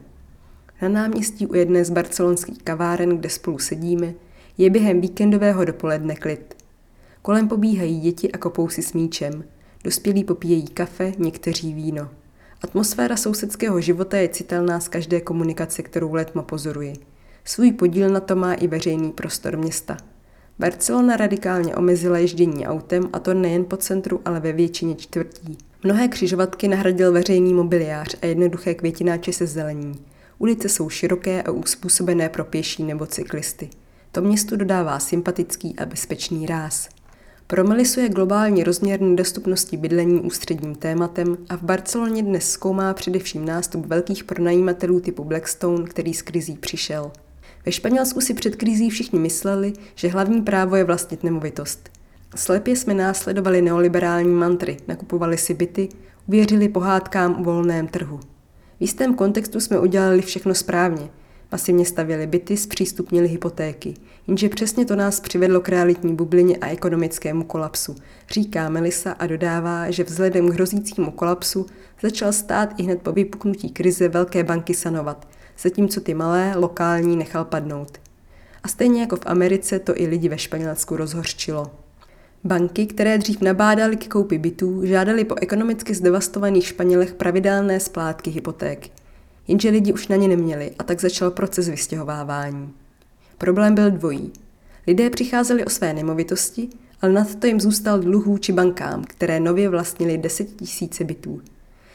Na 0.83 0.89
náměstí 0.89 1.47
u 1.47 1.55
jedné 1.55 1.85
z 1.85 1.91
barcelonských 1.91 2.63
kaváren, 2.63 3.19
kde 3.19 3.29
spolu 3.29 3.59
sedíme, 3.59 4.15
je 4.59 4.71
během 4.71 5.01
víkendového 5.01 5.65
dopoledne 5.65 6.17
klid. 6.17 6.55
Kolem 7.23 7.49
pobíhají 7.49 8.01
děti 8.01 8.33
a 8.33 8.39
kopou 8.39 8.69
si 8.69 8.83
s 8.83 8.93
míčem. 8.93 9.45
Dospělí 9.85 10.25
popíjejí 10.25 10.69
kafe, 10.69 11.13
někteří 11.19 11.75
víno. 11.75 12.09
Atmosféra 12.63 13.17
sousedského 13.17 13.81
života 13.81 14.17
je 14.17 14.29
citelná 14.29 14.81
z 14.81 14.89
každé 14.89 15.21
komunikace, 15.21 15.83
kterou 15.83 16.15
letmo 16.15 16.43
pozoruji. 16.43 16.93
Svůj 17.45 17.73
podíl 17.73 18.09
na 18.09 18.21
to 18.21 18.37
má 18.37 18.55
i 18.55 18.67
veřejný 18.67 19.13
prostor 19.13 19.57
města. 19.57 19.97
Barcelona 20.59 21.17
radikálně 21.17 21.77
omezila 21.77 22.19
ježdění 22.19 22.67
autem 22.67 23.09
a 23.13 23.19
to 23.19 23.35
nejen 23.35 23.65
po 23.65 23.77
centru, 23.77 24.21
ale 24.25 24.41
ve 24.41 24.53
většině 24.53 24.95
čtvrtí. 24.95 25.59
Mnohé 25.85 26.09
křižovatky 26.09 26.69
nahradil 26.69 27.13
veřejný 27.13 27.55
mobiliář 27.55 28.17
a 28.23 28.27
jednoduché 28.27 28.75
květináče 28.75 29.33
se 29.33 29.47
zelení. 29.47 29.95
Ulice 30.43 30.69
jsou 30.69 30.89
široké 30.89 31.43
a 31.43 31.51
uspůsobené 31.51 32.29
pro 32.29 32.45
pěší 32.45 32.85
nebo 32.85 33.07
cyklisty. 33.07 33.71
To 34.13 34.21
městu 34.21 34.57
dodává 34.57 34.99
sympatický 34.99 35.79
a 35.79 35.87
bezpečný 35.87 36.47
ráz. 36.47 36.89
Pro 37.47 37.65
Melisu 37.65 38.01
je 38.01 38.09
globální 38.09 38.65
rozměr 38.65 39.01
nedostupnosti 39.01 39.77
bydlení 39.77 40.21
ústředním 40.21 40.75
tématem 40.75 41.37
a 41.49 41.57
v 41.57 41.63
Barceloně 41.63 42.23
dnes 42.23 42.51
zkoumá 42.51 42.95
především 42.95 43.45
nástup 43.45 43.87
velkých 43.87 44.25
pronajímatelů 44.25 45.01
typu 45.01 45.25
Blackstone, 45.25 45.85
který 45.85 46.15
z 46.15 46.23
krizí 46.23 46.57
přišel. 46.57 47.13
Ve 47.67 47.73
Španělsku 47.73 48.21
si 48.21 48.35
před 48.35 48.57
krizí 48.57 48.91
všichni 48.91 49.19
mysleli, 49.19 49.73
že 49.95 50.09
hlavní 50.09 50.43
právo 50.43 50.77
je 50.77 50.85
vlastnit 50.85 51.25
nemovitost. 51.25 51.91
Slepě 52.37 52.77
jsme 52.77 52.95
následovali 52.95 53.63
neoliberální 53.63 54.35
mantry, 54.35 54.77
nakupovali 54.89 55.39
si 55.39 55.55
byty, 55.55 55.89
uvěřili 56.27 56.69
pohádkám 56.69 57.41
o 57.41 57.45
volném 57.45 57.89
trhu. 57.89 58.21
V 58.81 58.83
jistém 58.83 59.15
kontextu 59.15 59.61
jsme 59.61 59.79
udělali 59.79 60.23
všechno 60.23 60.55
správně. 60.55 61.09
Masivně 61.53 61.85
stavěli 61.85 62.27
byty, 62.27 62.57
zpřístupnili 62.57 63.29
hypotéky. 63.29 63.95
Jenže 64.27 64.49
přesně 64.49 64.85
to 64.85 64.97
nás 64.97 65.21
přivedlo 65.21 65.61
k 65.61 65.69
realitní 65.69 66.15
bublině 66.15 66.57
a 66.57 66.69
ekonomickému 66.69 67.45
kolapsu. 67.45 67.97
Říká 68.31 68.69
Melisa 68.69 69.13
a 69.13 69.27
dodává, 69.27 69.91
že 69.91 70.05
vzhledem 70.05 70.49
k 70.49 70.55
hrozícímu 70.55 71.11
kolapsu 71.11 71.67
začal 72.03 72.33
stát 72.33 72.75
i 72.77 72.83
hned 72.83 73.03
po 73.03 73.13
vypuknutí 73.13 73.71
krize 73.71 74.09
velké 74.09 74.45
banky 74.45 74.75
sanovat, 74.75 75.29
zatímco 75.59 76.01
ty 76.01 76.15
malé, 76.15 76.53
lokální 76.57 77.17
nechal 77.17 77.45
padnout. 77.45 77.99
A 78.63 78.69
stejně 78.69 79.01
jako 79.01 79.17
v 79.17 79.27
Americe 79.27 79.79
to 79.79 80.01
i 80.01 80.07
lidi 80.07 80.29
ve 80.29 80.39
Španělsku 80.39 80.97
rozhorčilo. 80.97 81.71
Banky, 82.45 82.87
které 82.87 83.19
dřív 83.19 83.41
nabádaly 83.41 83.97
k 83.97 84.09
koupi 84.09 84.39
bytů, 84.39 84.87
žádali 84.87 85.25
po 85.25 85.35
ekonomicky 85.41 85.95
zdevastovaných 85.95 86.67
Španělech 86.67 87.15
pravidelné 87.15 87.81
splátky 87.81 88.31
hypoték. 88.31 88.91
Jenže 89.49 89.71
lidi 89.71 89.93
už 89.93 90.09
na 90.09 90.17
ně 90.17 90.29
neměli 90.29 90.71
a 90.79 90.85
tak 90.85 91.01
začal 91.01 91.31
proces 91.31 91.69
vystěhovávání. 91.69 92.73
Problém 93.39 93.75
byl 93.75 93.91
dvojí. 93.91 94.33
Lidé 94.87 95.11
přicházeli 95.11 95.65
o 95.65 95.71
své 95.71 95.93
nemovitosti, 95.93 96.69
ale 97.01 97.13
nad 97.13 97.35
to 97.35 97.47
jim 97.47 97.61
zůstal 97.61 97.99
dluh 97.99 98.27
vůči 98.27 98.53
bankám, 98.53 99.05
které 99.05 99.41
nově 99.41 99.69
vlastnili 99.69 100.19
10 100.19 100.45
tisíce 100.57 101.05
bytů. 101.05 101.43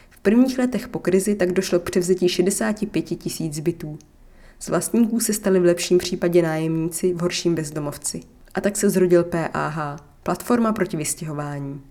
V 0.10 0.18
prvních 0.18 0.60
letech 0.60 0.88
po 0.88 1.00
krizi 1.00 1.36
tak 1.36 1.52
došlo 1.52 1.80
k 1.80 1.84
převzetí 1.84 2.30
65 2.30 3.02
tisíc 3.02 3.60
bytů. 3.60 3.98
Z 4.60 4.70
vlastníků 4.70 5.20
se 5.20 5.34
stali 5.34 5.60
v 5.60 5.66
lepším 5.66 5.98
případě 5.98 6.42
nájemníci, 6.42 7.14
v 7.14 7.22
horším 7.22 7.56
bezdomovci. 7.56 8.22
A 8.56 8.62
tak 8.62 8.78
se 8.78 8.90
zrodil 8.90 9.24
PAH, 9.24 9.98
platforma 10.26 10.74
proti 10.74 10.98
vystěhování. 10.98 11.82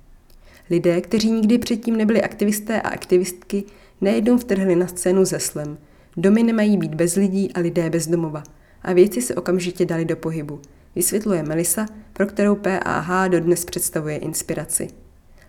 Lidé, 0.70 1.00
kteří 1.00 1.30
nikdy 1.30 1.58
předtím 1.58 1.96
nebyli 1.96 2.22
aktivisté 2.22 2.80
a 2.80 2.88
aktivistky, 2.88 3.64
nejednou 4.00 4.38
vtrhli 4.38 4.76
na 4.76 4.86
scénu 4.86 5.24
ze 5.24 5.40
slem. 5.40 5.78
Domy 6.16 6.42
nemají 6.42 6.76
být 6.76 6.94
bez 6.94 7.14
lidí 7.14 7.52
a 7.52 7.60
lidé 7.60 7.90
bez 7.90 8.06
domova. 8.06 8.42
A 8.82 8.92
věci 8.92 9.22
se 9.22 9.34
okamžitě 9.34 9.84
dali 9.84 10.04
do 10.04 10.16
pohybu. 10.16 10.60
Vysvětluje 10.96 11.42
Melisa, 11.42 11.86
pro 12.12 12.26
kterou 12.26 12.54
PAH 12.54 13.28
dodnes 13.28 13.64
představuje 13.64 14.16
inspiraci. 14.16 14.88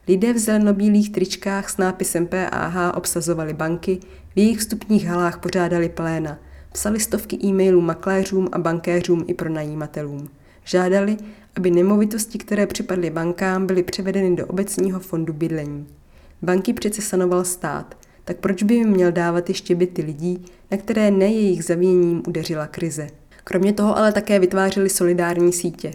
Lidé 0.08 0.34
v 0.34 0.38
zelenobílých 0.38 1.12
tričkách 1.12 1.70
s 1.70 1.78
nápisem 1.78 2.28
PAH 2.28 2.98
obsazovali 2.98 3.54
banky, 3.54 4.00
v 4.36 4.40
jejich 4.40 4.58
vstupních 4.58 5.06
halách 5.06 5.40
pořádali 5.40 5.90
pléna, 5.90 6.40
psali 6.72 7.00
stovky 7.00 7.38
e-mailů 7.44 7.82
makléřům 7.82 8.50
a 8.52 8.58
bankéřům 8.58 9.26
i 9.28 9.34
pronajímatelům. 9.34 10.30
Žádali, 10.64 11.18
aby 11.56 11.72
nemovitosti, 11.72 12.38
které 12.38 12.68
připadly 12.68 13.10
bankám, 13.10 13.68
byly 13.68 13.84
převedeny 13.84 14.36
do 14.36 14.46
obecního 14.46 15.00
fondu 15.00 15.34
bydlení. 15.34 15.88
Banky 16.42 16.74
přece 16.74 17.02
sanoval 17.02 17.46
stát, 17.46 17.98
tak 18.26 18.38
proč 18.38 18.64
by 18.64 18.74
jim 18.74 18.90
měl 18.90 19.12
dávat 19.12 19.50
ještě 19.50 19.76
byty 19.76 20.02
lidí, 20.02 20.46
na 20.72 20.78
které 20.78 21.12
ne 21.12 21.26
jejich 21.26 21.64
zavíněním 21.64 22.24
udeřila 22.28 22.68
krize? 22.68 23.08
Kromě 23.44 23.74
toho 23.74 23.98
ale 23.98 24.12
také 24.12 24.40
vytvářeli 24.40 24.90
solidární 24.90 25.54
sítě. 25.54 25.92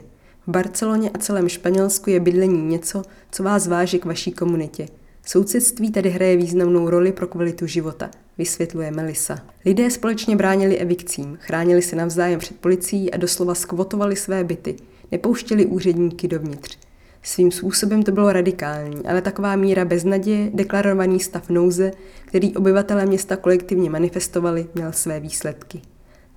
V 0.46 0.50
Barceloně 0.50 1.10
a 1.10 1.18
celém 1.18 1.48
Španělsku 1.48 2.10
je 2.10 2.20
bydlení 2.20 2.62
něco, 2.62 3.02
co 3.30 3.42
vás 3.42 3.66
váží 3.66 3.98
k 3.98 4.04
vaší 4.04 4.32
komunitě. 4.32 4.86
Sousedství 5.26 5.90
tady 5.90 6.10
hraje 6.10 6.36
významnou 6.36 6.90
roli 6.90 7.12
pro 7.12 7.26
kvalitu 7.26 7.66
života, 7.66 8.10
vysvětluje 8.38 8.90
Melisa. 8.90 9.38
Lidé 9.64 9.90
společně 9.90 10.36
bránili 10.36 10.78
evikcím, 10.78 11.38
chránili 11.40 11.82
se 11.82 11.96
navzájem 11.96 12.38
před 12.38 12.56
policií 12.56 13.10
a 13.10 13.16
doslova 13.16 13.54
skvotovali 13.54 14.16
své 14.16 14.44
byty– 14.44 14.76
nepouštěli 15.12 15.66
úředníky 15.66 16.28
dovnitř. 16.28 16.78
Svým 17.22 17.50
způsobem 17.50 18.02
to 18.02 18.12
bylo 18.12 18.32
radikální, 18.32 19.06
ale 19.06 19.22
taková 19.22 19.56
míra 19.56 19.84
beznaděje, 19.84 20.50
deklarovaný 20.54 21.20
stav 21.20 21.50
nouze, 21.50 21.90
který 22.24 22.56
obyvatelé 22.56 23.06
města 23.06 23.36
kolektivně 23.36 23.90
manifestovali, 23.90 24.66
měl 24.74 24.92
své 24.92 25.20
výsledky. 25.20 25.80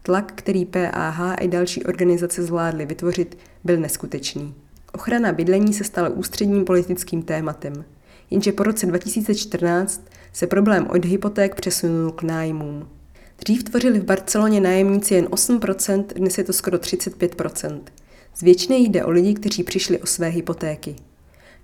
Tlak, 0.04 0.32
který 0.36 0.66
PAH 0.66 1.36
i 1.42 1.48
další 1.48 1.84
organizace 1.84 2.44
zvládly 2.44 2.86
vytvořit, 2.86 3.38
byl 3.64 3.78
neskutečný. 3.78 4.54
Ochrana 4.94 5.32
bydlení 5.32 5.74
se 5.74 5.84
stala 5.84 6.10
ústředním 6.10 6.66
politickým 6.66 7.22
tématem. 7.22 7.86
Jenže 8.32 8.52
po 8.52 8.64
roce 8.64 8.86
2014 8.86 10.06
se 10.34 10.48
problém 10.48 10.88
od 10.90 11.06
hypoték 11.06 11.56
přesunul 11.56 12.12
k 12.12 12.24
nájmům. 12.24 12.88
Dřív 13.40 13.64
tvořili 13.64 14.00
v 14.00 14.04
Barceloně 14.04 14.62
nájemníci 14.62 15.14
jen 15.14 15.26
8%, 15.26 16.06
dnes 16.16 16.38
je 16.38 16.44
to 16.44 16.54
skoro 16.54 16.78
35%. 16.78 17.82
Z 18.36 18.42
většiny 18.42 18.78
jde 18.78 19.06
o 19.06 19.12
lidi, 19.12 19.34
kteří 19.34 19.64
přišli 19.64 20.00
o 20.00 20.06
své 20.06 20.28
hypotéky. 20.28 20.96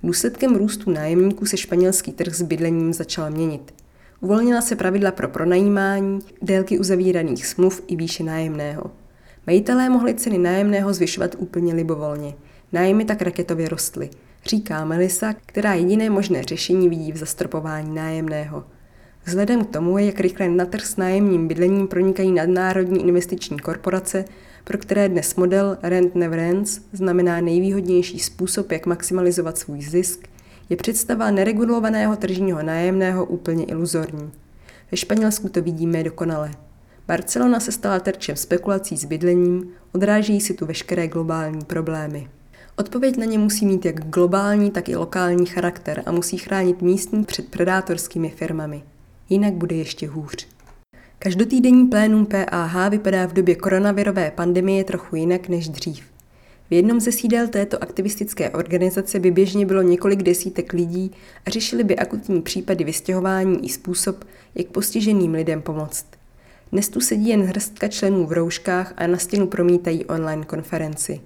Důsledkem 0.03 0.55
růstu 0.55 0.91
nájemníků 0.91 1.45
se 1.45 1.57
španělský 1.57 2.11
trh 2.11 2.35
s 2.35 2.41
bydlením 2.41 2.93
začal 2.93 3.31
měnit. 3.31 3.73
Uvolnila 4.21 4.61
se 4.61 4.75
pravidla 4.75 5.11
pro 5.11 5.27
pronajímání, 5.27 6.19
délky 6.41 6.79
uzavíraných 6.79 7.45
smluv 7.45 7.83
i 7.87 7.95
výše 7.95 8.23
nájemného. 8.23 8.91
Majitelé 9.47 9.89
mohli 9.89 10.13
ceny 10.13 10.37
nájemného 10.37 10.93
zvyšovat 10.93 11.35
úplně 11.37 11.73
libovolně. 11.73 12.33
Nájmy 12.71 13.05
tak 13.05 13.21
raketově 13.21 13.69
rostly, 13.69 14.09
říká 14.45 14.85
Melisa, 14.85 15.33
která 15.45 15.73
jediné 15.73 16.09
možné 16.09 16.43
řešení 16.43 16.89
vidí 16.89 17.11
v 17.11 17.17
zastropování 17.17 17.95
nájemného. 17.95 18.63
Vzhledem 19.25 19.65
k 19.65 19.69
tomu, 19.69 19.97
jak 19.97 20.19
rychle 20.19 20.49
na 20.49 20.65
trh 20.65 20.85
s 20.85 20.97
nájemním 20.97 21.47
bydlením 21.47 21.87
pronikají 21.87 22.31
nadnárodní 22.31 23.07
investiční 23.07 23.59
korporace, 23.59 24.25
pro 24.69 24.77
které 24.77 25.09
dnes 25.09 25.35
model 25.35 25.77
Rent 25.83 26.15
Never 26.15 26.39
Ends 26.39 26.79
znamená 26.93 27.41
nejvýhodnější 27.41 28.19
způsob, 28.19 28.71
jak 28.71 28.85
maximalizovat 28.85 29.57
svůj 29.57 29.81
zisk, 29.81 30.27
je 30.69 30.77
představa 30.77 31.31
neregulovaného 31.31 32.15
tržního 32.15 32.63
nájemného 32.63 33.25
úplně 33.25 33.65
iluzorní. 33.65 34.31
Ve 34.91 34.97
Španělsku 34.97 35.49
to 35.49 35.61
vidíme 35.61 36.03
dokonale. 36.03 36.51
Barcelona 37.07 37.59
se 37.59 37.71
stala 37.71 37.99
terčem 37.99 38.35
spekulací 38.35 38.97
s 38.97 39.05
bydlením, 39.05 39.69
odráží 39.91 40.41
si 40.41 40.53
tu 40.53 40.65
veškeré 40.65 41.07
globální 41.07 41.65
problémy. 41.65 42.29
Odpověď 42.75 43.17
na 43.17 43.25
ně 43.25 43.37
musí 43.37 43.65
mít 43.65 43.85
jak 43.85 44.09
globální, 44.09 44.71
tak 44.71 44.89
i 44.89 44.95
lokální 44.95 45.45
charakter 45.45 46.03
a 46.05 46.11
musí 46.11 46.37
chránit 46.37 46.81
místní 46.81 47.23
před 47.23 47.49
predátorskými 47.49 48.29
firmami. 48.29 48.83
Jinak 49.29 49.53
bude 49.53 49.75
ještě 49.75 50.07
hůř. 50.07 50.47
Každotýdenní 51.21 51.87
plénum 51.87 52.25
PAH 52.25 52.89
vypadá 52.89 53.25
v 53.25 53.33
době 53.33 53.55
koronavirové 53.55 54.31
pandemie 54.31 54.83
trochu 54.83 55.15
jinak 55.15 55.49
než 55.49 55.69
dřív. 55.69 56.03
V 56.69 56.73
jednom 56.73 56.99
ze 56.99 57.11
sídel 57.11 57.47
této 57.47 57.83
aktivistické 57.83 58.49
organizace 58.49 59.19
by 59.19 59.31
běžně 59.31 59.65
bylo 59.65 59.81
několik 59.81 60.23
desítek 60.23 60.73
lidí 60.73 61.11
a 61.45 61.49
řešili 61.49 61.83
by 61.83 61.95
akutní 61.95 62.41
případy 62.41 62.83
vystěhování 62.83 63.65
i 63.65 63.69
způsob, 63.69 64.23
jak 64.55 64.67
postiženým 64.67 65.33
lidem 65.33 65.61
pomoct. 65.61 66.05
Dnes 66.71 66.89
tu 66.89 67.01
sedí 67.01 67.29
jen 67.29 67.41
hrstka 67.41 67.87
členů 67.87 68.25
v 68.25 68.31
rouškách 68.31 68.93
a 68.97 69.07
na 69.07 69.17
stěnu 69.17 69.47
promítají 69.47 70.05
online 70.05 70.45
konferenci. 70.45 71.21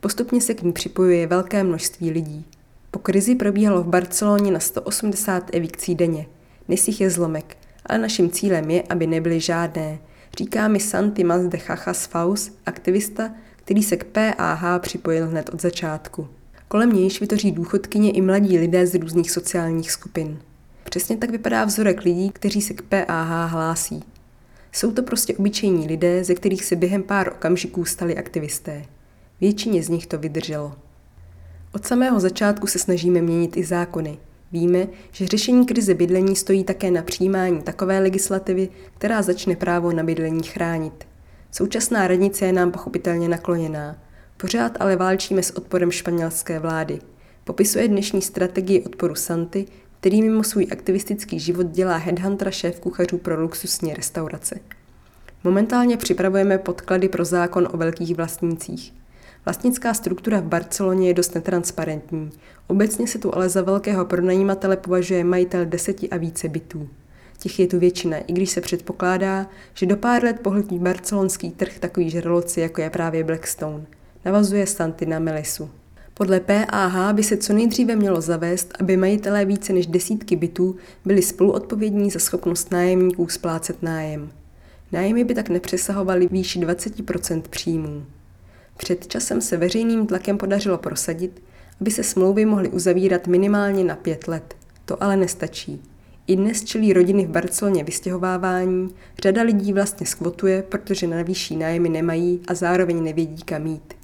Postupně 0.00 0.40
se 0.40 0.54
k 0.54 0.62
ní 0.62 0.72
připojuje 0.72 1.26
velké 1.26 1.64
množství 1.64 2.10
lidí. 2.10 2.44
Po 2.90 2.98
krizi 2.98 3.34
probíhalo 3.34 3.82
v 3.82 3.88
Barceloně 3.88 4.50
na 4.52 4.60
180 4.60 5.54
evikcí 5.54 5.94
denně. 5.94 6.26
Dnes 6.68 6.88
jich 6.88 7.00
je 7.00 7.10
zlomek– 7.10 7.56
ale 7.86 7.98
naším 7.98 8.30
cílem 8.30 8.70
je, 8.70 8.82
aby 8.82 9.06
nebyly 9.06 9.40
žádné, 9.40 9.98
říká 10.38 10.68
mi 10.68 10.80
Santi 10.80 11.24
Mazde 11.24 11.58
Chachas 11.58 12.06
Faus, 12.06 12.52
aktivista, 12.66 13.30
který 13.56 13.82
se 13.82 13.96
k 13.96 14.04
PAH 14.04 14.78
připojil 14.78 15.28
hned 15.28 15.50
od 15.54 15.62
začátku. 15.62 16.28
Kolem 16.68 16.92
nějž 16.92 17.20
vytvoří 17.20 17.52
důchodkyně 17.52 18.10
i 18.10 18.20
mladí 18.20 18.58
lidé 18.58 18.86
z 18.86 18.94
různých 18.94 19.30
sociálních 19.30 19.90
skupin. 19.90 20.38
Přesně 20.84 21.16
tak 21.16 21.30
vypadá 21.30 21.64
vzorek 21.64 22.02
lidí, 22.02 22.30
kteří 22.30 22.62
se 22.62 22.74
k 22.74 22.82
PAH 22.82 23.50
hlásí. 23.50 24.04
Jsou 24.72 24.92
to 24.92 25.02
prostě 25.02 25.36
obyčejní 25.36 25.86
lidé, 25.86 26.24
ze 26.24 26.34
kterých 26.34 26.64
se 26.64 26.76
během 26.76 27.02
pár 27.02 27.32
okamžiků 27.32 27.84
stali 27.84 28.16
aktivisté. 28.16 28.84
Většině 29.40 29.82
z 29.82 29.88
nich 29.88 30.06
to 30.06 30.18
vydrželo. 30.18 30.72
Od 31.72 31.86
samého 31.86 32.20
začátku 32.20 32.66
se 32.66 32.78
snažíme 32.78 33.22
měnit 33.22 33.56
i 33.56 33.64
zákony, 33.64 34.18
Víme, 34.52 34.86
že 35.12 35.26
řešení 35.26 35.66
krize 35.66 35.94
bydlení 35.94 36.36
stojí 36.36 36.64
také 36.64 36.90
na 36.90 37.02
přijímání 37.02 37.62
takové 37.62 37.98
legislativy, 37.98 38.68
která 38.98 39.22
začne 39.22 39.56
právo 39.56 39.92
na 39.92 40.02
bydlení 40.02 40.42
chránit. 40.42 41.06
Současná 41.50 42.08
radnice 42.08 42.46
je 42.46 42.52
nám 42.52 42.72
pochopitelně 42.72 43.28
nakloněná. 43.28 43.96
Pořád 44.36 44.72
ale 44.80 44.96
válčíme 44.96 45.42
s 45.42 45.50
odporem 45.50 45.90
španělské 45.90 46.58
vlády. 46.58 47.00
Popisuje 47.44 47.88
dnešní 47.88 48.22
strategii 48.22 48.82
odporu 48.82 49.14
Santy, 49.14 49.66
který 50.00 50.22
mimo 50.22 50.44
svůj 50.44 50.66
aktivistický 50.72 51.38
život 51.40 51.66
dělá 51.66 51.96
headhuntera 51.96 52.50
šéf 52.50 52.80
kuchařů 52.80 53.18
pro 53.18 53.40
luxusní 53.40 53.94
restaurace. 53.94 54.60
Momentálně 55.44 55.96
připravujeme 55.96 56.58
podklady 56.58 57.08
pro 57.08 57.24
zákon 57.24 57.68
o 57.72 57.76
velkých 57.76 58.16
vlastnících. 58.16 58.94
Vlastnická 59.44 59.94
struktura 59.94 60.40
v 60.40 60.44
Barceloně 60.44 61.08
je 61.08 61.14
dost 61.14 61.34
netransparentní. 61.34 62.30
Obecně 62.66 63.06
se 63.06 63.18
tu 63.18 63.34
ale 63.34 63.48
za 63.48 63.62
velkého 63.62 64.04
pronajímatele 64.04 64.76
považuje 64.76 65.24
majitel 65.24 65.64
deseti 65.64 66.10
a 66.10 66.16
více 66.16 66.48
bytů. 66.48 66.88
Těch 67.38 67.58
je 67.58 67.66
tu 67.66 67.78
většina, 67.78 68.18
i 68.18 68.32
když 68.32 68.50
se 68.50 68.60
předpokládá, 68.60 69.46
že 69.74 69.86
do 69.86 69.96
pár 69.96 70.24
let 70.24 70.40
pohltí 70.40 70.78
barcelonský 70.78 71.50
trh 71.50 71.78
takový 71.78 72.10
žraloci, 72.10 72.60
jako 72.60 72.80
je 72.80 72.90
právě 72.90 73.24
Blackstone. 73.24 73.86
Navazuje 74.24 74.66
Stanty 74.66 75.06
na 75.06 75.18
Melisu. 75.18 75.70
Podle 76.14 76.40
PAH 76.40 77.12
by 77.12 77.22
se 77.22 77.36
co 77.36 77.52
nejdříve 77.52 77.96
mělo 77.96 78.20
zavést, 78.20 78.72
aby 78.80 78.96
majitelé 78.96 79.44
více 79.44 79.72
než 79.72 79.86
desítky 79.86 80.36
bytů 80.36 80.76
byli 81.04 81.22
spoluodpovědní 81.22 82.10
za 82.10 82.18
schopnost 82.18 82.70
nájemníků 82.70 83.28
splácet 83.28 83.82
nájem. 83.82 84.32
Nájmy 84.92 85.24
by 85.24 85.34
tak 85.34 85.48
nepřesahovaly 85.48 86.28
výši 86.28 86.60
20% 86.60 87.42
příjmů. 87.50 88.04
Před 88.76 89.06
časem 89.06 89.40
se 89.40 89.56
veřejným 89.56 90.06
tlakem 90.06 90.38
podařilo 90.38 90.78
prosadit, 90.78 91.42
aby 91.80 91.90
se 91.90 92.02
smlouvy 92.02 92.44
mohly 92.44 92.68
uzavírat 92.68 93.26
minimálně 93.26 93.84
na 93.84 93.96
pět 93.96 94.28
let. 94.28 94.54
To 94.84 95.02
ale 95.02 95.16
nestačí. 95.16 95.82
I 96.26 96.36
dnes 96.36 96.64
čelí 96.64 96.92
rodiny 96.92 97.26
v 97.26 97.30
Barceloně 97.30 97.84
vystěhovávání, 97.84 98.88
řada 99.22 99.42
lidí 99.42 99.72
vlastně 99.72 100.06
skvotuje, 100.06 100.62
protože 100.62 101.06
na 101.06 101.22
vyšší 101.22 101.56
nájmy 101.56 101.88
nemají 101.88 102.40
a 102.48 102.54
zároveň 102.54 103.02
nevědí 103.02 103.42
kam 103.42 103.66
jít. 103.66 103.94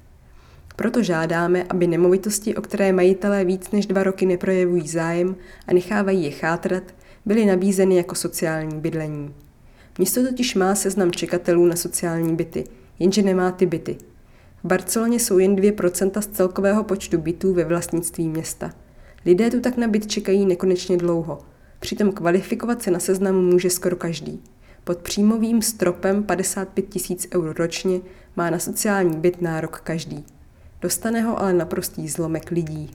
Proto 0.75 1.03
žádáme, 1.03 1.63
aby 1.69 1.87
nemovitosti, 1.87 2.55
o 2.55 2.61
které 2.61 2.93
majitelé 2.93 3.45
víc 3.45 3.71
než 3.71 3.85
dva 3.85 4.03
roky 4.03 4.25
neprojevují 4.25 4.87
zájem 4.87 5.35
a 5.67 5.73
nechávají 5.73 6.23
je 6.23 6.31
chátrat, 6.31 6.83
byly 7.25 7.45
nabízeny 7.45 7.95
jako 7.95 8.15
sociální 8.15 8.79
bydlení. 8.79 9.33
Město 9.97 10.23
totiž 10.23 10.55
má 10.55 10.75
seznam 10.75 11.11
čekatelů 11.11 11.65
na 11.65 11.75
sociální 11.75 12.35
byty, 12.35 12.63
jenže 12.99 13.21
nemá 13.21 13.51
ty 13.51 13.65
byty. 13.65 13.97
V 14.63 14.67
Barceloně 14.67 15.19
jsou 15.19 15.37
jen 15.37 15.55
2% 15.55 16.21
z 16.21 16.27
celkového 16.27 16.83
počtu 16.83 17.17
bytů 17.17 17.53
ve 17.53 17.65
vlastnictví 17.65 18.29
města. 18.29 18.71
Lidé 19.25 19.51
tu 19.51 19.59
tak 19.59 19.77
na 19.77 19.87
byt 19.87 20.07
čekají 20.07 20.45
nekonečně 20.45 20.97
dlouho. 20.97 21.39
Přitom 21.79 22.11
kvalifikovat 22.11 22.81
se 22.81 22.91
na 22.91 22.99
seznamu 22.99 23.41
může 23.41 23.69
skoro 23.69 23.95
každý. 23.95 24.43
Pod 24.83 24.97
příjmovým 24.97 25.61
stropem 25.61 26.23
55 26.23 26.89
tisíc 26.89 27.27
eur 27.35 27.55
ročně 27.57 28.01
má 28.35 28.49
na 28.49 28.59
sociální 28.59 29.17
byt 29.17 29.41
nárok 29.41 29.81
každý. 29.81 30.25
Dostane 30.81 31.21
ho 31.21 31.39
ale 31.39 31.53
naprostý 31.53 32.07
zlomek 32.07 32.51
lidí. 32.51 32.91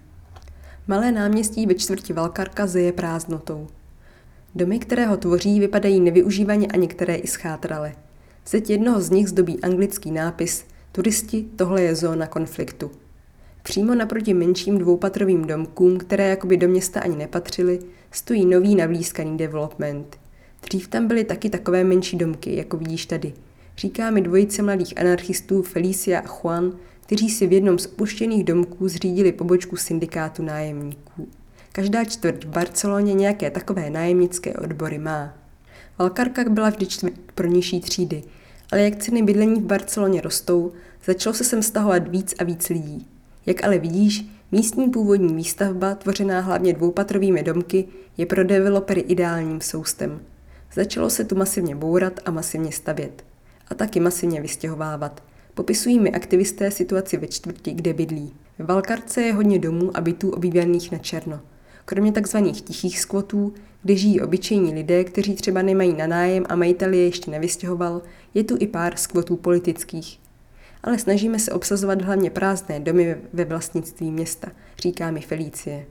Malé 0.86 1.12
náměstí 1.12 1.66
ve 1.66 1.74
čtvrti 1.74 2.12
Valkarka 2.12 2.66
zeje 2.66 2.92
prázdnotou. 2.92 3.66
Domy, 4.54 4.78
které 4.78 5.06
ho 5.06 5.16
tvoří, 5.16 5.60
vypadají 5.60 6.00
nevyužívaně 6.00 6.66
a 6.66 6.76
některé 6.76 7.14
i 7.14 7.26
schátrale. 7.26 7.94
Zeď 8.46 8.70
jednoho 8.70 9.00
z 9.00 9.10
nich 9.10 9.28
zdobí 9.28 9.60
anglický 9.60 10.10
nápis 10.10 10.64
Turisti, 10.96 11.46
tohle 11.56 11.82
je 11.82 11.94
zóna 11.94 12.26
konfliktu. 12.26 12.90
Přímo 13.62 13.94
naproti 13.94 14.34
menším 14.34 14.78
dvoupatrovým 14.78 15.44
domkům, 15.44 15.98
které 15.98 16.28
jakoby 16.28 16.56
do 16.56 16.68
města 16.68 17.00
ani 17.00 17.16
nepatřily, 17.16 17.78
stojí 18.10 18.46
nový 18.46 18.74
navlískaný 18.74 19.36
development. 19.36 20.16
Dřív 20.62 20.88
tam 20.88 21.08
byly 21.08 21.24
taky 21.24 21.50
takové 21.50 21.84
menší 21.84 22.16
domky, 22.16 22.56
jako 22.56 22.76
vidíš 22.76 23.06
tady. 23.06 23.32
Říká 23.76 24.10
mi 24.10 24.20
dvojice 24.20 24.62
mladých 24.62 24.98
anarchistů 25.00 25.62
Felicia 25.62 26.20
a 26.20 26.28
Juan, 26.28 26.72
kteří 27.06 27.30
si 27.30 27.46
v 27.46 27.52
jednom 27.52 27.78
z 27.78 27.86
opuštěných 27.86 28.44
domků 28.44 28.88
zřídili 28.88 29.32
pobočku 29.32 29.76
syndikátu 29.76 30.42
nájemníků. 30.42 31.28
Každá 31.72 32.04
čtvrť 32.04 32.44
v 32.44 32.48
Barceloně 32.48 33.14
nějaké 33.14 33.50
takové 33.50 33.90
nájemnické 33.90 34.54
odbory 34.54 34.98
má. 34.98 35.34
Valkarka 35.98 36.44
byla 36.48 36.70
vždy 36.70 36.86
čtvrť 36.86 37.12
pro 37.34 37.46
nižší 37.46 37.80
třídy, 37.80 38.22
ale 38.72 38.82
jak 38.82 38.96
ceny 38.96 39.22
bydlení 39.22 39.60
v 39.60 39.64
Barceloně 39.64 40.20
rostou, 40.20 40.72
začalo 41.04 41.34
se 41.34 41.44
sem 41.44 41.62
stahovat 41.62 42.08
víc 42.08 42.34
a 42.38 42.44
víc 42.44 42.68
lidí. 42.68 43.06
Jak 43.46 43.64
ale 43.64 43.78
vidíš, 43.78 44.26
místní 44.52 44.90
původní 44.90 45.34
výstavba, 45.34 45.94
tvořená 45.94 46.40
hlavně 46.40 46.72
dvoupatrovými 46.72 47.42
domky, 47.42 47.84
je 48.16 48.26
pro 48.26 48.44
developery 48.44 49.00
ideálním 49.00 49.60
soustem. 49.60 50.20
Začalo 50.74 51.10
se 51.10 51.24
tu 51.24 51.36
masivně 51.36 51.76
bourat 51.76 52.20
a 52.24 52.30
masivně 52.30 52.72
stavět. 52.72 53.24
A 53.68 53.74
taky 53.74 54.00
masivně 54.00 54.40
vystěhovávat. 54.40 55.22
Popisují 55.54 55.98
mi 55.98 56.12
aktivisté 56.12 56.70
situaci 56.70 57.16
ve 57.16 57.26
čtvrti, 57.26 57.72
kde 57.72 57.92
bydlí. 57.92 58.32
Ve 58.58 58.64
Valkarce 58.64 59.22
je 59.22 59.32
hodně 59.32 59.58
domů 59.58 59.90
a 59.94 60.00
bytů 60.00 60.30
obývaných 60.30 60.92
na 60.92 60.98
černo. 60.98 61.40
Kromě 61.84 62.12
tzv. 62.12 62.36
tichých 62.52 63.00
skvotů, 63.00 63.54
kde 63.82 63.96
žijí 63.96 64.20
obyčejní 64.20 64.74
lidé, 64.74 65.04
kteří 65.04 65.34
třeba 65.34 65.62
nemají 65.62 65.94
na 65.94 66.06
nájem 66.06 66.44
a 66.48 66.56
majitel 66.56 66.92
je 66.92 67.04
ještě 67.04 67.30
nevystěhoval, 67.30 68.02
je 68.34 68.44
tu 68.44 68.56
i 68.60 68.66
pár 68.66 68.96
skvotů 68.96 69.36
politických. 69.36 70.20
Ale 70.82 70.98
snažíme 70.98 71.38
se 71.38 71.52
obsazovat 71.52 72.02
hlavně 72.02 72.30
prázdné 72.30 72.80
domy 72.80 73.16
ve 73.32 73.44
vlastnictví 73.44 74.10
města, 74.10 74.48
říká 74.78 75.10
mi 75.10 75.20
Felicie. 75.20 75.86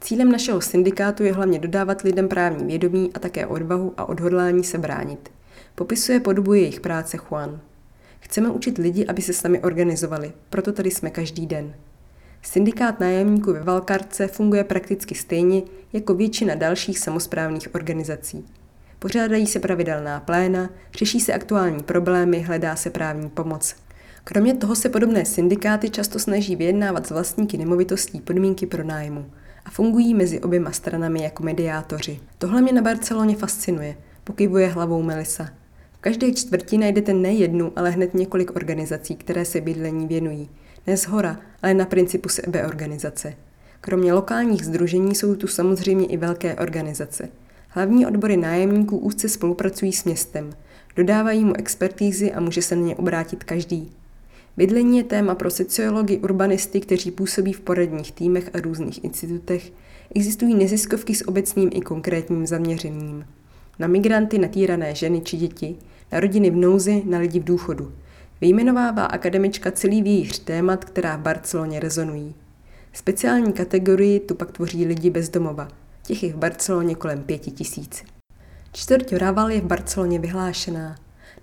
Cílem 0.00 0.32
našeho 0.32 0.60
syndikátu 0.60 1.22
je 1.22 1.32
hlavně 1.32 1.58
dodávat 1.58 2.02
lidem 2.02 2.28
právní 2.28 2.66
vědomí 2.66 3.10
a 3.14 3.18
také 3.18 3.46
odvahu 3.46 3.94
a 3.96 4.08
odhodlání 4.08 4.64
se 4.64 4.78
bránit. 4.78 5.30
Popisuje 5.74 6.20
podobu 6.20 6.54
jejich 6.54 6.80
práce 6.80 7.16
Juan. 7.16 7.60
Chceme 8.20 8.50
učit 8.50 8.78
lidi, 8.78 9.06
aby 9.06 9.22
se 9.22 9.32
sami 9.32 9.60
organizovali, 9.60 10.32
proto 10.50 10.72
tady 10.72 10.90
jsme 10.90 11.10
každý 11.10 11.46
den. 11.46 11.74
Syndikát 12.42 13.00
nájemníků 13.00 13.52
ve 13.52 13.62
Valkarce 13.62 14.28
funguje 14.28 14.64
prakticky 14.64 15.14
stejně 15.14 15.62
jako 15.92 16.14
většina 16.14 16.54
dalších 16.54 16.98
samozprávných 16.98 17.74
organizací. 17.74 18.44
Pořádají 18.98 19.46
se 19.46 19.60
pravidelná 19.60 20.20
pléna, 20.20 20.70
řeší 20.98 21.20
se 21.20 21.32
aktuální 21.32 21.82
problémy, 21.82 22.40
hledá 22.40 22.76
se 22.76 22.90
právní 22.90 23.28
pomoc. 23.28 23.74
Kromě 24.24 24.54
toho 24.54 24.76
se 24.76 24.88
podobné 24.88 25.24
syndikáty 25.24 25.90
často 25.90 26.18
snaží 26.18 26.56
vyjednávat 26.56 27.06
s 27.06 27.10
vlastníky 27.10 27.58
nemovitostí 27.58 28.20
podmínky 28.20 28.66
pro 28.66 28.84
nájmu 28.84 29.30
a 29.64 29.70
fungují 29.70 30.14
mezi 30.14 30.40
oběma 30.40 30.72
stranami 30.72 31.22
jako 31.22 31.42
mediátoři. 31.42 32.20
Tohle 32.38 32.62
mě 32.62 32.72
na 32.72 32.82
Barceloně 32.82 33.36
fascinuje, 33.36 33.96
pokyvuje 34.24 34.68
hlavou 34.68 35.02
Melisa. 35.02 35.48
V 35.92 36.00
každé 36.00 36.32
čtvrti 36.32 36.78
najdete 36.78 37.12
ne 37.12 37.32
jednu, 37.32 37.72
ale 37.76 37.90
hned 37.90 38.14
několik 38.14 38.56
organizací, 38.56 39.16
které 39.16 39.44
se 39.44 39.60
bydlení 39.60 40.06
věnují. 40.06 40.48
Ne 40.88 40.96
z 40.96 41.06
hora, 41.06 41.40
ale 41.62 41.74
na 41.74 41.84
principu 41.84 42.28
sebeorganizace. 42.28 43.34
Kromě 43.80 44.12
lokálních 44.12 44.64
združení 44.64 45.14
jsou 45.14 45.34
tu 45.34 45.46
samozřejmě 45.46 46.06
i 46.06 46.16
velké 46.16 46.54
organizace. 46.54 47.28
Hlavní 47.68 48.06
odbory 48.06 48.36
nájemníků 48.36 48.98
úzce 48.98 49.28
spolupracují 49.28 49.92
s 49.92 50.04
městem, 50.04 50.52
dodávají 50.96 51.44
mu 51.44 51.56
expertízy 51.56 52.32
a 52.32 52.40
může 52.40 52.62
se 52.62 52.76
na 52.76 52.82
ně 52.82 52.96
obrátit 52.96 53.44
každý. 53.44 53.92
Bydlení 54.56 54.98
je 54.98 55.04
téma 55.04 55.34
pro 55.34 55.50
sociology, 55.50 56.16
urbanisty, 56.16 56.80
kteří 56.80 57.10
působí 57.10 57.52
v 57.52 57.60
poradních 57.60 58.12
týmech 58.12 58.50
a 58.54 58.60
různých 58.60 59.04
institutech. 59.04 59.72
Existují 60.14 60.54
neziskovky 60.54 61.14
s 61.14 61.28
obecným 61.28 61.70
i 61.72 61.80
konkrétním 61.80 62.46
zaměřením. 62.46 63.26
Na 63.78 63.86
migranty, 63.86 64.38
na 64.38 64.48
týrané 64.48 64.94
ženy 64.94 65.20
či 65.20 65.36
děti, 65.36 65.76
na 66.12 66.20
rodiny 66.20 66.50
v 66.50 66.56
nouzi, 66.56 67.02
na 67.06 67.18
lidi 67.18 67.40
v 67.40 67.44
důchodu. 67.44 67.92
Vyjmenovává 68.40 69.04
akademička 69.04 69.70
celý 69.70 70.02
vějíř 70.02 70.38
témat, 70.38 70.84
která 70.84 71.16
v 71.16 71.20
Barceloně 71.20 71.80
rezonují. 71.80 72.34
Speciální 72.92 73.52
kategorii 73.52 74.20
tu 74.20 74.34
pak 74.34 74.52
tvoří 74.52 74.86
lidi 74.86 75.10
bez 75.10 75.28
domova. 75.28 75.68
Těch 76.02 76.22
je 76.22 76.32
v 76.32 76.36
Barceloně 76.36 76.94
kolem 76.94 77.22
pěti 77.22 77.50
tisíc. 77.50 78.02
Čtvrť 78.72 79.12
Raval 79.12 79.50
je 79.50 79.60
v 79.60 79.64
Barceloně 79.64 80.18
vyhlášená. 80.18 80.96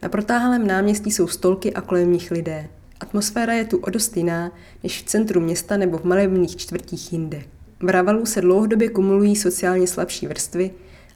Na 0.03 0.09
protáhlém 0.09 0.67
náměstí 0.67 1.11
jsou 1.11 1.27
stolky 1.27 1.73
a 1.73 1.81
kolem 1.81 2.11
nich 2.11 2.31
lidé. 2.31 2.67
Atmosféra 2.99 3.53
je 3.53 3.65
tu 3.65 3.77
o 3.77 3.89
dost 3.89 4.17
jiná 4.17 4.51
než 4.83 5.01
v 5.01 5.05
centru 5.05 5.41
města 5.41 5.77
nebo 5.77 5.97
v 5.97 6.03
malebných 6.03 6.55
čtvrtích 6.57 7.13
jinde. 7.13 7.41
V 7.79 7.89
Ravalu 7.89 8.25
se 8.25 8.41
dlouhodobě 8.41 8.89
kumulují 8.89 9.35
sociálně 9.35 9.87
slabší 9.87 10.27
vrstvy 10.27 10.71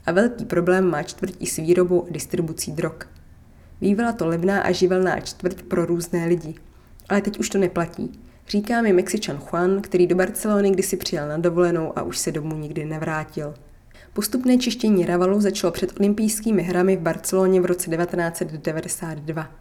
a 0.06 0.12
velký 0.12 0.46
problém 0.46 0.90
má 0.90 1.04
čtvrť 1.04 1.34
i 1.40 1.46
s 1.46 1.56
výrobou 1.56 2.04
a 2.04 2.12
distribucí 2.12 2.72
drog. 2.72 3.19
Bývala 3.82 4.12
to 4.12 4.28
levná 4.28 4.62
a 4.62 4.72
živelná 4.72 5.20
čtvrť 5.20 5.64
pro 5.64 5.86
různé 5.86 6.26
lidi. 6.26 6.56
Ale 7.10 7.22
teď 7.22 7.40
už 7.40 7.50
to 7.50 7.58
neplatí. 7.58 8.20
Říká 8.48 8.82
mi 8.82 8.94
Mexičan 8.94 9.38
Juan, 9.38 9.82
který 9.82 10.08
do 10.08 10.16
Barcelony 10.16 10.72
kdysi 10.72 10.98
přijel 10.98 11.28
na 11.28 11.38
dovolenou 11.38 12.00
a 12.00 12.02
už 12.02 12.18
se 12.18 12.32
domů 12.32 12.58
nikdy 12.58 12.86
nevrátil. 12.86 13.54
Postupné 14.14 14.58
čištění 14.58 15.06
Ravalu 15.06 15.42
začalo 15.42 15.72
před 15.72 16.00
olympijskými 16.00 16.64
hrami 16.64 16.98
v 16.98 17.00
Barceloně 17.00 17.62
v 17.62 17.66
roce 17.66 17.90
1992. 17.90 19.52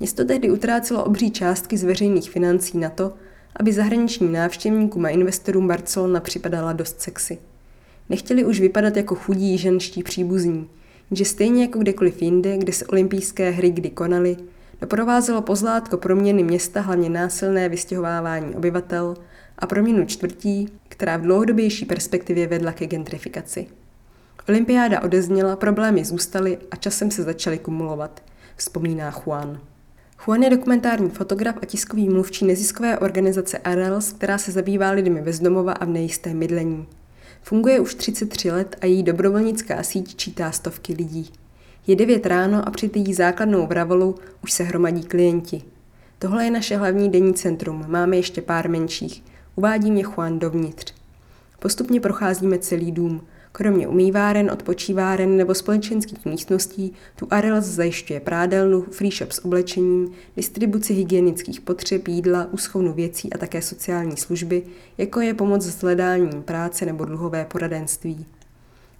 Město 0.00 0.24
tehdy 0.24 0.50
utrácelo 0.50 1.04
obří 1.04 1.30
částky 1.30 1.76
z 1.76 1.84
veřejných 1.84 2.30
financí 2.30 2.78
na 2.78 2.90
to, 2.90 3.12
aby 3.56 3.72
zahraničním 3.72 4.32
návštěvníkům 4.32 5.04
a 5.04 5.08
investorům 5.08 5.68
Barcelona 5.68 6.20
připadala 6.20 6.72
dost 6.72 7.00
sexy. 7.00 7.38
Nechtěli 8.08 8.44
už 8.44 8.60
vypadat 8.60 8.96
jako 8.96 9.14
chudí 9.14 9.58
ženští 9.58 10.02
příbuzní, 10.02 10.68
že 11.12 11.24
stejně 11.24 11.62
jako 11.62 11.78
kdekoliv 11.78 12.22
jinde, 12.22 12.58
kde 12.58 12.72
se 12.72 12.86
olympijské 12.86 13.50
hry 13.50 13.70
kdy 13.70 13.90
konaly, 13.90 14.36
doprovázelo 14.80 15.42
pozlátko 15.42 15.96
proměny 15.96 16.42
města 16.42 16.80
hlavně 16.80 17.10
násilné 17.10 17.68
vystěhovávání 17.68 18.54
obyvatel 18.54 19.14
a 19.58 19.66
proměnu 19.66 20.06
čtvrtí, 20.06 20.68
která 20.88 21.16
v 21.16 21.22
dlouhodobější 21.22 21.84
perspektivě 21.84 22.46
vedla 22.46 22.72
ke 22.72 22.86
gentrifikaci. 22.86 23.66
Olympiáda 24.48 25.02
odezněla, 25.02 25.56
problémy 25.56 26.04
zůstaly 26.04 26.58
a 26.70 26.76
časem 26.76 27.10
se 27.10 27.22
začaly 27.22 27.58
kumulovat, 27.58 28.22
vzpomíná 28.56 29.10
Juan. 29.10 29.60
Juan 30.26 30.42
je 30.42 30.50
dokumentární 30.50 31.10
fotograf 31.10 31.56
a 31.62 31.66
tiskový 31.66 32.08
mluvčí 32.08 32.44
neziskové 32.44 32.98
organizace 32.98 33.58
Arels, 33.58 34.12
která 34.12 34.38
se 34.38 34.52
zabývá 34.52 34.90
lidmi 34.90 35.22
bezdomova 35.22 35.72
a 35.72 35.84
v 35.84 35.88
nejistém 35.88 36.38
bydlení. 36.38 36.86
Funguje 37.42 37.80
už 37.80 37.94
33 37.94 38.50
let 38.50 38.76
a 38.80 38.86
její 38.86 39.02
dobrovolnická 39.02 39.82
síť 39.82 40.16
čítá 40.16 40.52
stovky 40.52 40.92
lidí. 40.92 41.30
Je 41.86 41.96
9 41.96 42.26
ráno 42.26 42.68
a 42.68 42.70
při 42.70 42.90
její 42.94 43.14
základnou 43.14 43.66
vravolu 43.66 44.14
už 44.42 44.52
se 44.52 44.62
hromadí 44.64 45.02
klienti. 45.02 45.62
Tohle 46.18 46.44
je 46.44 46.50
naše 46.50 46.76
hlavní 46.76 47.10
denní 47.10 47.34
centrum, 47.34 47.84
máme 47.88 48.16
ještě 48.16 48.42
pár 48.42 48.68
menších. 48.68 49.22
Uvádí 49.56 49.90
mě 49.90 50.02
Juan 50.02 50.38
dovnitř. 50.38 50.94
Postupně 51.58 52.00
procházíme 52.00 52.58
celý 52.58 52.92
dům. 52.92 53.20
Kromě 53.54 53.88
umýváren, 53.88 54.50
odpočíváren 54.50 55.36
nebo 55.36 55.54
společenských 55.54 56.24
místností, 56.24 56.92
tu 57.16 57.26
Arels 57.30 57.64
zajišťuje 57.64 58.20
prádelnu, 58.20 58.82
free 58.82 59.10
shop 59.10 59.32
s 59.32 59.44
oblečením, 59.44 60.10
distribuci 60.36 60.94
hygienických 60.94 61.60
potřeb, 61.60 62.08
jídla, 62.08 62.48
úschovnu 62.50 62.92
věcí 62.92 63.32
a 63.32 63.38
také 63.38 63.62
sociální 63.62 64.16
služby, 64.16 64.62
jako 64.98 65.20
je 65.20 65.34
pomoc 65.34 65.62
s 65.62 65.82
hledáním 65.82 66.42
práce 66.42 66.86
nebo 66.86 67.04
dluhové 67.04 67.44
poradenství. 67.44 68.26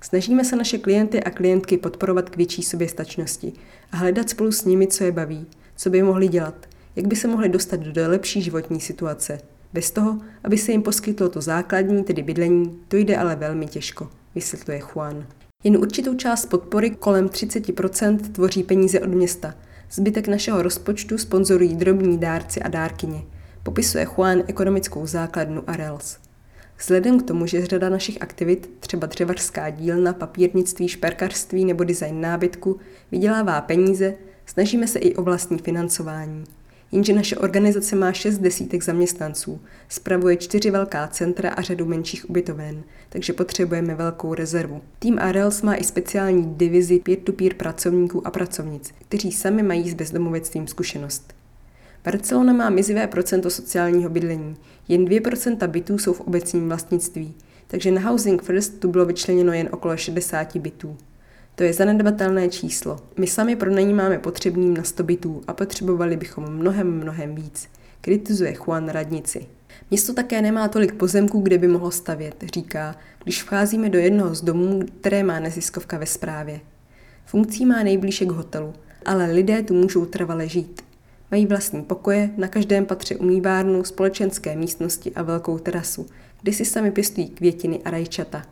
Snažíme 0.00 0.44
se 0.44 0.56
naše 0.56 0.78
klienty 0.78 1.22
a 1.22 1.30
klientky 1.30 1.78
podporovat 1.78 2.30
k 2.30 2.36
větší 2.36 2.62
soběstačnosti 2.62 3.52
a 3.92 3.96
hledat 3.96 4.30
spolu 4.30 4.52
s 4.52 4.64
nimi, 4.64 4.86
co 4.86 5.04
je 5.04 5.12
baví, 5.12 5.46
co 5.76 5.90
by 5.90 6.02
mohli 6.02 6.28
dělat, 6.28 6.66
jak 6.96 7.06
by 7.06 7.16
se 7.16 7.28
mohli 7.28 7.48
dostat 7.48 7.80
do 7.80 8.08
lepší 8.08 8.42
životní 8.42 8.80
situace. 8.80 9.40
Bez 9.72 9.90
toho, 9.90 10.18
aby 10.44 10.58
se 10.58 10.72
jim 10.72 10.82
poskytlo 10.82 11.28
to 11.28 11.40
základní, 11.40 12.04
tedy 12.04 12.22
bydlení, 12.22 12.78
to 12.88 12.96
jde 12.96 13.16
ale 13.16 13.36
velmi 13.36 13.66
těžko, 13.66 14.08
vysvětluje 14.34 14.80
Juan. 14.80 15.26
Jen 15.64 15.76
určitou 15.76 16.14
část 16.14 16.46
podpory, 16.46 16.90
kolem 16.90 17.26
30%, 17.26 18.18
tvoří 18.18 18.62
peníze 18.62 19.00
od 19.00 19.08
města. 19.08 19.54
Zbytek 19.90 20.28
našeho 20.28 20.62
rozpočtu 20.62 21.18
sponzorují 21.18 21.76
drobní 21.76 22.18
dárci 22.18 22.62
a 22.62 22.68
dárkyně. 22.68 23.22
Popisuje 23.62 24.06
Juan 24.16 24.42
ekonomickou 24.46 25.06
základnu 25.06 25.62
Arels. 25.66 26.18
Vzhledem 26.78 27.20
k 27.20 27.26
tomu, 27.26 27.46
že 27.46 27.66
řada 27.66 27.88
našich 27.88 28.22
aktivit, 28.22 28.70
třeba 28.80 29.06
dřevařská 29.06 29.70
dílna, 29.70 30.12
papírnictví, 30.12 30.88
šperkařství 30.88 31.64
nebo 31.64 31.84
design 31.84 32.20
nábytku, 32.20 32.80
vydělává 33.10 33.60
peníze, 33.60 34.14
snažíme 34.46 34.86
se 34.86 34.98
i 34.98 35.14
o 35.14 35.22
vlastní 35.22 35.58
financování. 35.58 36.44
Jenže 36.92 37.12
naše 37.12 37.36
organizace 37.36 37.96
má 37.96 38.12
šest 38.12 38.38
desítek 38.38 38.84
zaměstnanců, 38.84 39.60
spravuje 39.88 40.36
čtyři 40.36 40.70
velká 40.70 41.08
centra 41.08 41.50
a 41.50 41.62
řadu 41.62 41.86
menších 41.86 42.30
ubytoven, 42.30 42.82
takže 43.08 43.32
potřebujeme 43.32 43.94
velkou 43.94 44.34
rezervu. 44.34 44.80
Tým 44.98 45.18
Arels 45.18 45.62
má 45.62 45.74
i 45.74 45.84
speciální 45.84 46.54
divizi 46.54 46.98
peer-to-peer 46.98 47.54
pracovníků 47.54 48.26
a 48.26 48.30
pracovnic, 48.30 48.94
kteří 49.08 49.32
sami 49.32 49.62
mají 49.62 49.90
s 49.90 49.94
bezdomovectvím 49.94 50.66
zkušenost. 50.66 51.34
Barcelona 52.04 52.52
má 52.52 52.70
mizivé 52.70 53.06
procento 53.06 53.50
sociálního 53.50 54.10
bydlení, 54.10 54.56
jen 54.88 55.04
2% 55.04 55.68
bytů 55.68 55.98
jsou 55.98 56.12
v 56.12 56.20
obecním 56.20 56.68
vlastnictví, 56.68 57.34
takže 57.66 57.90
na 57.90 58.00
Housing 58.00 58.42
First 58.42 58.80
tu 58.80 58.88
bylo 58.88 59.06
vyčleněno 59.06 59.52
jen 59.52 59.68
okolo 59.72 59.96
60 59.96 60.56
bytů. 60.56 60.96
To 61.54 61.62
je 61.62 61.72
zanedbatelné 61.72 62.48
číslo. 62.48 63.00
My 63.18 63.26
sami 63.26 63.56
pronajímáme 63.56 64.18
potřebným 64.18 64.76
na 64.76 64.82
100 64.82 65.02
bytů 65.02 65.42
a 65.46 65.52
potřebovali 65.52 66.16
bychom 66.16 66.44
mnohem, 66.44 66.92
mnohem 66.92 67.34
víc, 67.34 67.68
kritizuje 68.00 68.54
Juan 68.54 68.88
radnici. 68.88 69.46
Město 69.90 70.14
také 70.14 70.42
nemá 70.42 70.68
tolik 70.68 70.94
pozemků, 70.94 71.40
kde 71.40 71.58
by 71.58 71.68
mohlo 71.68 71.90
stavět, 71.90 72.44
říká, 72.54 72.96
když 73.24 73.42
vcházíme 73.42 73.88
do 73.88 73.98
jednoho 73.98 74.34
z 74.34 74.42
domů, 74.42 74.80
které 75.00 75.22
má 75.22 75.40
neziskovka 75.40 75.98
ve 75.98 76.06
správě. 76.06 76.60
Funkcí 77.26 77.66
má 77.66 77.82
nejblíže 77.82 78.24
k 78.24 78.30
hotelu, 78.30 78.72
ale 79.06 79.32
lidé 79.32 79.62
tu 79.62 79.74
můžou 79.74 80.04
trvale 80.04 80.48
žít. 80.48 80.82
Mají 81.30 81.46
vlastní 81.46 81.82
pokoje, 81.82 82.30
na 82.36 82.48
každém 82.48 82.86
patře 82.86 83.16
umývárnu, 83.16 83.84
společenské 83.84 84.56
místnosti 84.56 85.12
a 85.14 85.22
velkou 85.22 85.58
terasu, 85.58 86.06
kde 86.42 86.52
si 86.52 86.64
sami 86.64 86.90
pěstují 86.90 87.28
květiny 87.28 87.80
a 87.84 87.90
rajčata. 87.90 88.42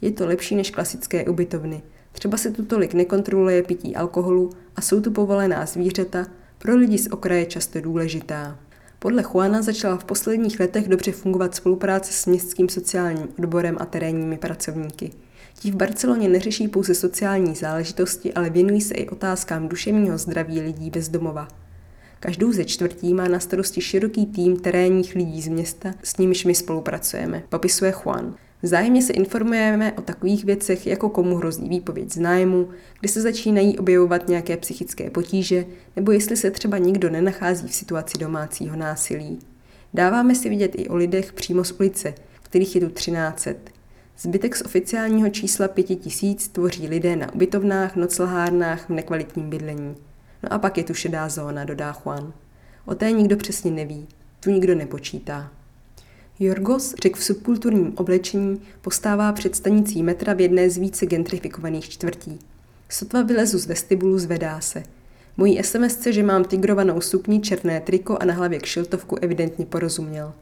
Je 0.00 0.12
to 0.12 0.26
lepší 0.26 0.56
než 0.56 0.70
klasické 0.70 1.24
ubytovny. 1.24 1.82
Třeba 2.12 2.36
se 2.36 2.50
tu 2.50 2.64
tolik 2.64 2.94
nekontroluje 2.94 3.62
pití 3.62 3.96
alkoholu 3.96 4.50
a 4.76 4.80
jsou 4.80 5.00
tu 5.00 5.10
povolená 5.10 5.66
zvířata, 5.66 6.26
pro 6.58 6.76
lidi 6.76 6.98
z 6.98 7.06
okraje 7.06 7.46
často 7.46 7.80
důležitá. 7.80 8.58
Podle 8.98 9.22
Juana 9.22 9.62
začala 9.62 9.96
v 9.96 10.04
posledních 10.04 10.60
letech 10.60 10.88
dobře 10.88 11.12
fungovat 11.12 11.54
spolupráce 11.54 12.12
s 12.12 12.26
městským 12.26 12.68
sociálním 12.68 13.28
odborem 13.38 13.76
a 13.80 13.86
terénními 13.86 14.38
pracovníky. 14.38 15.10
Ti 15.58 15.70
v 15.70 15.74
Barceloně 15.74 16.28
neřeší 16.28 16.68
pouze 16.68 16.94
sociální 16.94 17.54
záležitosti, 17.54 18.34
ale 18.34 18.50
věnují 18.50 18.80
se 18.80 18.94
i 18.94 19.08
otázkám 19.08 19.68
duševního 19.68 20.18
zdraví 20.18 20.60
lidí 20.60 20.90
bez 20.90 21.08
domova. 21.08 21.48
Každou 22.20 22.52
ze 22.52 22.64
čtvrtí 22.64 23.14
má 23.14 23.28
na 23.28 23.40
starosti 23.40 23.80
široký 23.80 24.26
tým 24.26 24.56
terénních 24.56 25.14
lidí 25.14 25.42
z 25.42 25.48
města, 25.48 25.94
s 26.02 26.16
nimiž 26.16 26.44
my 26.44 26.54
spolupracujeme, 26.54 27.42
popisuje 27.48 27.92
Juan. 27.92 28.34
Vzájemně 28.62 29.02
se 29.02 29.12
informujeme 29.12 29.92
o 29.92 30.02
takových 30.02 30.44
věcech, 30.44 30.86
jako 30.86 31.08
komu 31.08 31.36
hrozí 31.36 31.68
výpověď 31.68 32.12
z 32.12 32.18
nájmu, 32.18 32.68
kdy 33.00 33.08
se 33.08 33.20
začínají 33.20 33.78
objevovat 33.78 34.28
nějaké 34.28 34.56
psychické 34.56 35.10
potíže, 35.10 35.66
nebo 35.96 36.12
jestli 36.12 36.36
se 36.36 36.50
třeba 36.50 36.78
nikdo 36.78 37.10
nenachází 37.10 37.68
v 37.68 37.74
situaci 37.74 38.18
domácího 38.18 38.76
násilí. 38.76 39.38
Dáváme 39.94 40.34
si 40.34 40.48
vidět 40.48 40.72
i 40.74 40.88
o 40.88 40.96
lidech 40.96 41.32
přímo 41.32 41.64
z 41.64 41.72
ulice, 41.72 42.14
kterých 42.42 42.74
je 42.74 42.80
tu 42.80 42.88
1300. 42.88 43.52
Zbytek 44.18 44.56
z 44.56 44.62
oficiálního 44.62 45.28
čísla 45.28 45.68
5000 45.68 46.48
tvoří 46.48 46.88
lidé 46.88 47.16
na 47.16 47.34
ubytovnách, 47.34 47.96
noclahárnách, 47.96 48.88
v 48.88 48.92
nekvalitním 48.92 49.50
bydlení. 49.50 49.96
No 50.42 50.52
a 50.52 50.58
pak 50.58 50.78
je 50.78 50.84
tu 50.84 50.94
šedá 50.94 51.28
zóna, 51.28 51.64
dodá 51.64 51.92
Juan. 51.92 52.32
O 52.86 52.94
té 52.94 53.12
nikdo 53.12 53.36
přesně 53.36 53.70
neví, 53.70 54.08
tu 54.40 54.50
nikdo 54.50 54.74
nepočítá. 54.74 55.50
Jorgos, 56.42 56.94
řek 57.02 57.16
v 57.16 57.24
subkulturním 57.24 57.92
oblečení, 57.96 58.62
postává 58.80 59.32
před 59.32 59.56
stanicí 59.56 60.02
metra 60.02 60.32
v 60.32 60.40
jedné 60.40 60.70
z 60.70 60.78
více 60.78 61.06
gentrifikovaných 61.06 61.88
čtvrtí. 61.88 62.38
Sotva 62.88 63.22
vylezu 63.22 63.58
z 63.58 63.66
vestibulu, 63.66 64.18
zvedá 64.18 64.60
se. 64.60 64.82
Mojí 65.36 65.62
SMS, 65.62 66.06
že 66.06 66.22
mám 66.22 66.44
tigrovanou 66.44 67.00
sukni, 67.00 67.40
černé 67.40 67.80
triko 67.80 68.18
a 68.20 68.24
na 68.24 68.34
hlavě 68.34 68.58
kšiltovku 68.58 69.16
evidentně 69.16 69.66
porozuměl. 69.66 70.32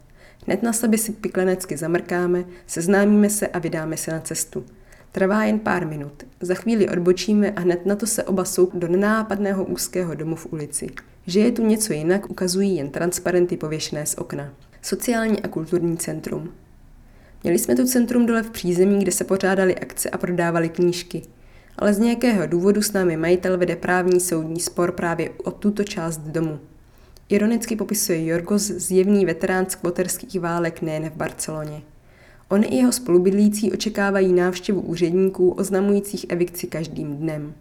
Hned 0.47 0.63
na 0.63 0.73
sebe 0.73 0.99
si 0.99 1.13
piklenecky 1.13 1.77
zamrkáme, 1.77 2.45
seznámíme 2.67 3.31
se 3.31 3.49
a 3.49 3.59
vydáme 3.59 3.97
se 3.97 4.11
na 4.11 4.21
cestu. 4.21 4.65
Trvá 5.13 5.45
jen 5.45 5.59
pár 5.59 5.87
minut. 5.87 6.27
Za 6.41 6.55
chvíli 6.55 6.89
odbočíme 6.89 7.51
a 7.51 7.61
hned 7.61 7.87
na 7.87 7.97
to 7.97 8.07
se 8.07 8.25
oba 8.25 8.45
jsou 8.45 8.71
do 8.75 8.89
nenápadného 8.89 9.65
úzkého 9.65 10.15
domu 10.15 10.37
v 10.37 10.47
ulici. 10.53 10.91
Že 11.27 11.41
je 11.41 11.53
tu 11.53 11.67
něco 11.67 11.93
jinak, 11.93 12.31
ukazují 12.31 12.77
jen 12.77 12.91
transparenty 12.91 13.57
pověšené 13.57 14.07
z 14.07 14.15
okna. 14.15 14.53
Sociální 14.89 15.43
a 15.43 15.49
kulturní 15.49 15.97
centrum. 15.97 16.53
Měli 17.43 17.59
jsme 17.59 17.77
tu 17.77 17.87
centrum 17.87 18.27
dole 18.27 18.43
v 18.43 18.51
přízemí, 18.51 18.99
kde 18.99 19.13
se 19.13 19.25
pořádaly 19.25 19.79
akce 19.79 20.11
a 20.11 20.19
prodávali 20.19 20.69
knížky. 20.69 21.23
Ale 21.79 21.95
z 21.95 21.99
nějakého 21.99 22.47
důvodu 22.47 22.83
s 22.83 22.93
námi 22.93 23.17
majitel 23.17 23.59
vede 23.59 23.77
právní 23.77 24.21
soudní 24.21 24.61
spor 24.61 24.93
právě 24.93 25.31
o 25.45 25.51
tuto 25.51 25.85
část 25.85 26.19
domu. 26.19 26.59
Ironicky 27.29 27.77
popisuje 27.77 28.27
Jorgos 28.27 28.63
zjevný 28.63 29.27
veterán 29.27 29.67
skvoterských 29.71 30.41
válek 30.41 30.83
nejen 30.83 31.11
v 31.11 31.17
Barceloně. 31.17 31.83
On 32.49 32.65
i 32.65 32.77
jeho 32.77 32.93
spolubydlící 32.93 33.73
očekávají 33.73 34.33
návštěvu 34.33 34.81
úředníků 34.81 35.51
oznamujících 35.51 36.27
evikci 36.29 36.67
každým 36.67 37.17
dnem. 37.17 37.55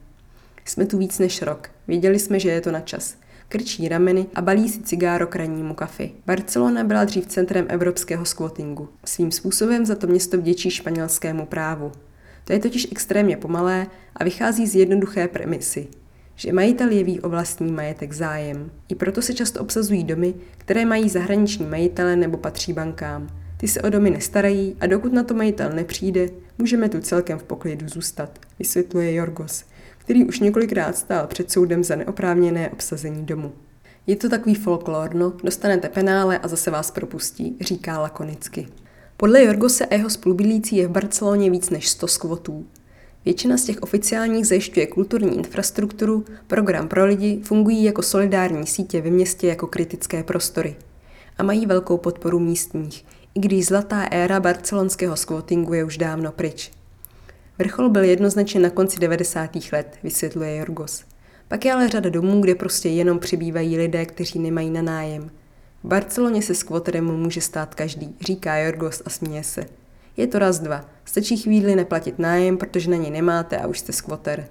Jsme 0.66 0.86
tu 0.86 0.98
víc 0.98 1.20
než 1.20 1.42
rok. 1.42 1.70
Věděli 1.88 2.20
jsme, 2.20 2.40
že 2.40 2.50
je 2.50 2.62
to 2.62 2.72
na 2.72 2.80
čas. 2.80 3.16
Krčí 3.50 3.88
rameny 3.88 4.26
a 4.36 4.42
balí 4.42 4.70
si 4.70 4.80
cigáro 4.80 5.28
k 5.28 5.36
rannímu 5.36 5.74
kafi. 5.74 6.12
Barcelona 6.26 6.84
byla 6.84 7.06
dřív 7.06 7.26
centrem 7.26 7.66
evropského 7.70 8.26
squattingu. 8.26 8.90
Svým 9.06 9.32
způsobem 9.32 9.86
za 9.86 9.96
to 9.96 10.08
město 10.08 10.38
vděčí 10.38 10.72
španělskému 10.72 11.46
právu. 11.46 11.92
To 12.44 12.54
je 12.54 12.60
totiž 12.60 12.88
extrémně 12.92 13.38
pomalé 13.38 13.88
a 14.16 14.24
vychází 14.24 14.68
z 14.68 14.76
jednoduché 14.76 15.28
premisy, 15.28 15.88
že 16.36 16.54
majitel 16.54 16.90
jeví 16.90 17.20
o 17.20 17.30
vlastní 17.30 17.72
majetek 17.72 18.14
zájem. 18.14 18.72
I 18.90 18.96
proto 18.96 19.22
se 19.22 19.34
často 19.34 19.62
obsazují 19.62 20.04
domy, 20.04 20.34
které 20.58 20.86
mají 20.86 21.10
zahraniční 21.10 21.66
majitele 21.66 22.16
nebo 22.16 22.38
patří 22.38 22.74
bankám. 22.74 23.28
Ty 23.58 23.68
se 23.68 23.82
o 23.82 23.90
domy 23.90 24.10
nestarají 24.10 24.76
a 24.80 24.88
dokud 24.88 25.14
na 25.14 25.24
to 25.24 25.34
majitel 25.34 25.70
nepřijde, 25.70 26.30
můžeme 26.58 26.90
tu 26.90 27.00
celkem 27.00 27.40
v 27.40 27.44
poklidu 27.44 27.88
zůstat, 27.90 28.40
vysvětluje 28.60 29.14
Jorgos, 29.14 29.66
který 30.08 30.26
už 30.26 30.40
několikrát 30.40 30.98
stál 30.98 31.28
před 31.28 31.52
soudem 31.52 31.84
za 31.84 31.96
neoprávněné 31.96 32.70
obsazení 32.70 33.26
domu. 33.26 33.52
Je 34.08 34.16
to 34.16 34.30
takový 34.30 34.56
folklor, 34.56 35.16
no, 35.16 35.34
dostanete 35.44 35.90
penále 35.90 36.40
a 36.40 36.48
zase 36.48 36.72
vás 36.72 36.92
propustí, 36.92 37.58
říká 37.62 38.00
lakonicky. 38.00 38.68
Podle 39.18 39.44
Jorgose 39.44 39.86
a 39.86 39.96
jeho 39.96 40.10
spolubydlící 40.10 40.76
je 40.76 40.88
v 40.88 40.92
Barceloně 40.92 41.50
víc 41.52 41.70
než 41.70 41.90
100 41.90 42.08
skvotů. 42.08 42.66
Většina 43.26 43.58
z 43.58 43.64
těch 43.64 43.84
oficiálních 43.84 44.48
zajišťuje 44.48 44.88
kulturní 44.88 45.38
infrastrukturu, 45.38 46.26
program 46.48 46.88
pro 46.88 47.06
lidi, 47.06 47.42
fungují 47.44 47.84
jako 47.84 48.02
solidární 48.02 48.68
sítě 48.68 49.02
ve 49.02 49.10
městě 49.10 49.48
jako 49.48 49.68
kritické 49.68 50.24
prostory. 50.24 50.76
A 51.38 51.44
mají 51.44 51.66
velkou 51.66 51.98
podporu 51.98 52.40
místních, 52.40 53.06
i 53.36 53.40
když 53.40 53.66
zlatá 53.66 54.02
éra 54.02 54.40
barcelonského 54.40 55.16
squattingu 55.16 55.74
je 55.74 55.84
už 55.84 55.98
dávno 55.98 56.32
pryč. 56.32 56.72
Vrchol 57.60 57.90
byl 57.90 58.04
jednoznačně 58.04 58.60
na 58.60 58.70
konci 58.70 59.00
90. 59.00 59.50
let, 59.72 59.98
vysvětluje 60.04 60.56
Jorgos. 60.56 61.04
Pak 61.48 61.66
je 61.66 61.74
ale 61.74 61.90
řada 61.90 62.10
domů, 62.10 62.42
kde 62.42 62.56
prostě 62.56 62.90
jenom 62.90 63.20
přibývají 63.20 63.78
lidé, 63.78 64.06
kteří 64.06 64.40
nemají 64.40 64.70
na 64.70 64.82
nájem. 64.82 65.30
V 65.84 65.88
Barceloně 65.88 66.42
se 66.42 66.56
skvoterem 66.56 67.06
může 67.06 67.42
stát 67.42 67.76
každý, 67.76 68.16
říká 68.22 68.58
Jorgos 68.58 69.02
a 69.06 69.10
směje 69.10 69.44
se. 69.44 69.66
Je 70.18 70.28
to 70.28 70.40
raz 70.40 70.60
dva. 70.60 70.86
Stačí 71.06 71.38
chvíli 71.38 71.76
neplatit 71.76 72.20
nájem, 72.20 72.58
protože 72.58 72.90
na 72.90 72.98
něj 72.98 73.12
nemáte 73.12 73.58
a 73.58 73.68
už 73.68 73.80
jste 73.80 73.94
skvoter. 73.94 74.48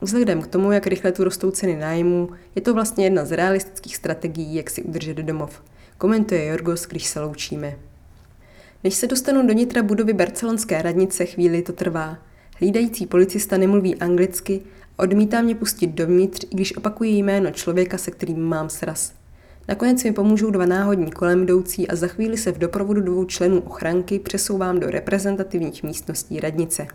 Vzhledem 0.00 0.42
k 0.42 0.46
tomu, 0.46 0.72
jak 0.72 0.86
rychle 0.86 1.12
tu 1.12 1.24
rostou 1.24 1.50
ceny 1.50 1.76
nájmu, 1.76 2.30
je 2.54 2.62
to 2.62 2.74
vlastně 2.74 3.06
jedna 3.06 3.24
z 3.24 3.32
realistických 3.32 3.96
strategií, 3.96 4.54
jak 4.54 4.70
si 4.70 4.82
udržet 4.82 5.16
domov. 5.16 5.62
Komentuje 5.98 6.46
Jorgos, 6.46 6.86
když 6.86 7.06
se 7.06 7.20
loučíme. 7.20 7.76
Než 8.84 8.94
se 8.94 9.06
dostanu 9.06 9.46
do 9.46 9.52
nitra 9.52 9.82
budovy 9.82 10.12
barcelonské 10.12 10.82
radnice, 10.82 11.26
chvíli 11.26 11.62
to 11.62 11.72
trvá. 11.72 12.18
Hlídající 12.58 13.06
policista 13.06 13.56
nemluví 13.56 13.94
anglicky 13.94 14.60
odmítá 14.96 15.42
mě 15.42 15.54
pustit 15.54 15.86
dovnitř, 15.86 16.46
i 16.50 16.54
když 16.54 16.76
opakuje 16.76 17.10
jméno 17.10 17.50
člověka, 17.50 17.98
se 17.98 18.10
kterým 18.10 18.42
mám 18.42 18.68
sraz. 18.68 19.12
Nakonec 19.68 20.04
mi 20.04 20.12
pomůžou 20.12 20.50
dva 20.50 20.66
náhodní 20.66 21.10
kolem 21.10 21.42
jdoucí 21.42 21.88
a 21.88 21.96
za 21.96 22.06
chvíli 22.06 22.36
se 22.36 22.52
v 22.52 22.58
doprovodu 22.58 23.00
dvou 23.00 23.24
členů 23.24 23.60
ochranky 23.60 24.18
přesouvám 24.18 24.80
do 24.80 24.90
reprezentativních 24.90 25.82
místností 25.82 26.40
radnice. 26.40 26.86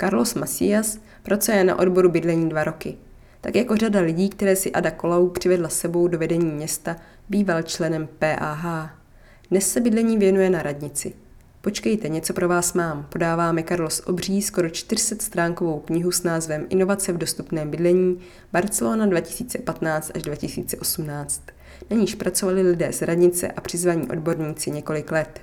Carlos 0.00 0.34
Macias 0.34 0.98
pracuje 1.22 1.64
na 1.64 1.78
odboru 1.78 2.08
bydlení 2.08 2.48
dva 2.48 2.64
roky. 2.64 2.96
Tak 3.40 3.56
jako 3.56 3.76
řada 3.76 4.00
lidí, 4.00 4.28
které 4.28 4.56
si 4.56 4.72
Ada 4.72 4.90
Colau 5.00 5.28
přivedla 5.28 5.68
sebou 5.68 6.08
do 6.08 6.18
vedení 6.18 6.50
města, 6.52 6.96
býval 7.28 7.62
členem 7.62 8.08
PAH. 8.18 8.90
Dnes 9.50 9.72
se 9.72 9.80
bydlení 9.80 10.18
věnuje 10.18 10.50
na 10.50 10.62
radnici. 10.62 11.14
Počkejte, 11.60 12.08
něco 12.08 12.32
pro 12.32 12.48
vás 12.48 12.72
mám. 12.72 13.06
Podáváme 13.08 13.62
Carlos 13.62 14.02
Obří 14.06 14.42
skoro 14.42 14.70
400 14.70 15.16
stránkovou 15.24 15.80
knihu 15.80 16.12
s 16.12 16.22
názvem 16.22 16.66
Inovace 16.68 17.12
v 17.12 17.18
dostupném 17.18 17.70
bydlení 17.70 18.18
Barcelona 18.52 19.06
2015 19.06 20.10
až 20.14 20.22
2018. 20.22 21.42
Na 21.90 21.96
níž 21.96 22.14
pracovali 22.14 22.62
lidé 22.62 22.92
z 22.92 23.02
radnice 23.02 23.48
a 23.48 23.60
přizvaní 23.60 24.08
odborníci 24.08 24.70
několik 24.70 25.10
let. 25.12 25.40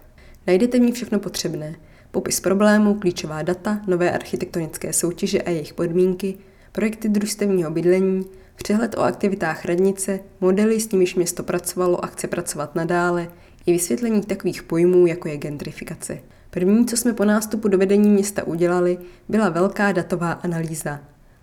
Najdete 0.48 0.78
v 0.78 0.82
ní 0.82 0.92
všechno 0.92 1.20
potřebné. 1.20 1.76
Popis 2.12 2.40
problémů, 2.40 2.94
klíčová 2.94 3.42
data, 3.42 3.82
nové 3.88 4.12
architektonické 4.12 4.94
soutěže 4.94 5.42
a 5.42 5.50
jejich 5.50 5.74
podmínky, 5.74 6.38
projekty 6.72 7.10
družstevního 7.10 7.72
bydlení, 7.72 8.26
přehled 8.56 8.98
o 8.98 9.02
aktivitách 9.02 9.66
radnice, 9.66 10.20
modely, 10.42 10.80
s 10.80 10.92
nimiž 10.92 11.16
město 11.16 11.44
pracovalo 11.44 12.06
a 12.06 12.08
chce 12.08 12.28
pracovat 12.28 12.76
nadále, 12.76 13.28
i 13.66 13.72
vysvětlení 13.72 14.22
takových 14.22 14.64
pojmů, 14.64 15.08
jako 15.08 15.28
je 15.28 15.38
gentrifikace. 15.38 16.20
První, 16.50 16.86
co 16.86 16.98
jsme 16.98 17.14
po 17.14 17.26
nástupu 17.26 17.68
do 17.68 17.78
vedení 17.78 18.10
města 18.10 18.44
udělali, 18.44 18.98
byla 19.30 19.50
velká 19.50 19.92
datová 19.92 20.32
analýza. 20.32 21.00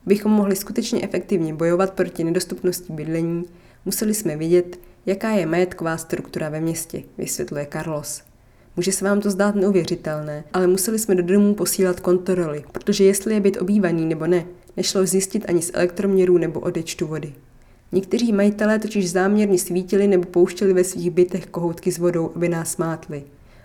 Abychom 0.07 0.33
mohli 0.33 0.57
skutečně 0.57 1.03
efektivně 1.03 1.55
bojovat 1.55 1.93
proti 1.93 2.25
nedostupnosti 2.25 2.93
bydlení, 2.93 3.45
museli 3.85 4.15
jsme 4.15 4.37
vidět, 4.37 4.81
jaká 5.07 5.31
je 5.31 5.47
majetková 5.47 5.97
struktura 5.97 6.49
ve 6.49 6.61
městě, 6.61 7.03
vysvětluje 7.19 7.67
Carlos. 7.73 8.23
Může 8.77 8.93
se 8.93 9.05
vám 9.05 9.21
to 9.21 9.31
zdát 9.31 9.55
neuvěřitelné, 9.55 10.45
ale 10.53 10.67
museli 10.67 10.99
jsme 10.99 11.15
do 11.15 11.23
domů 11.23 11.55
posílat 11.55 12.01
kontroly, 12.01 12.65
protože 12.73 13.05
jestli 13.05 13.35
je 13.35 13.41
byt 13.41 13.57
obývaný 13.61 14.07
nebo 14.07 14.27
ne, 14.27 14.47
nešlo 14.77 15.07
zjistit 15.07 15.45
ani 15.49 15.63
z 15.63 15.71
elektroměrů 15.75 16.39
nebo 16.39 16.61
odečtu 16.61 17.07
vody. 17.07 17.33
Někteří 17.93 18.33
majitelé 18.33 18.79
totiž 18.79 19.11
záměrně 19.11 19.59
svítili 19.59 20.07
nebo 20.07 20.25
pouštěli 20.25 20.73
ve 20.73 20.85
svých 20.85 21.11
bytech 21.11 21.47
kohoutky 21.47 21.93
s 21.93 21.99
vodou, 21.99 22.33
aby 22.35 22.49
nás 22.49 22.77
mátli. 22.77 23.25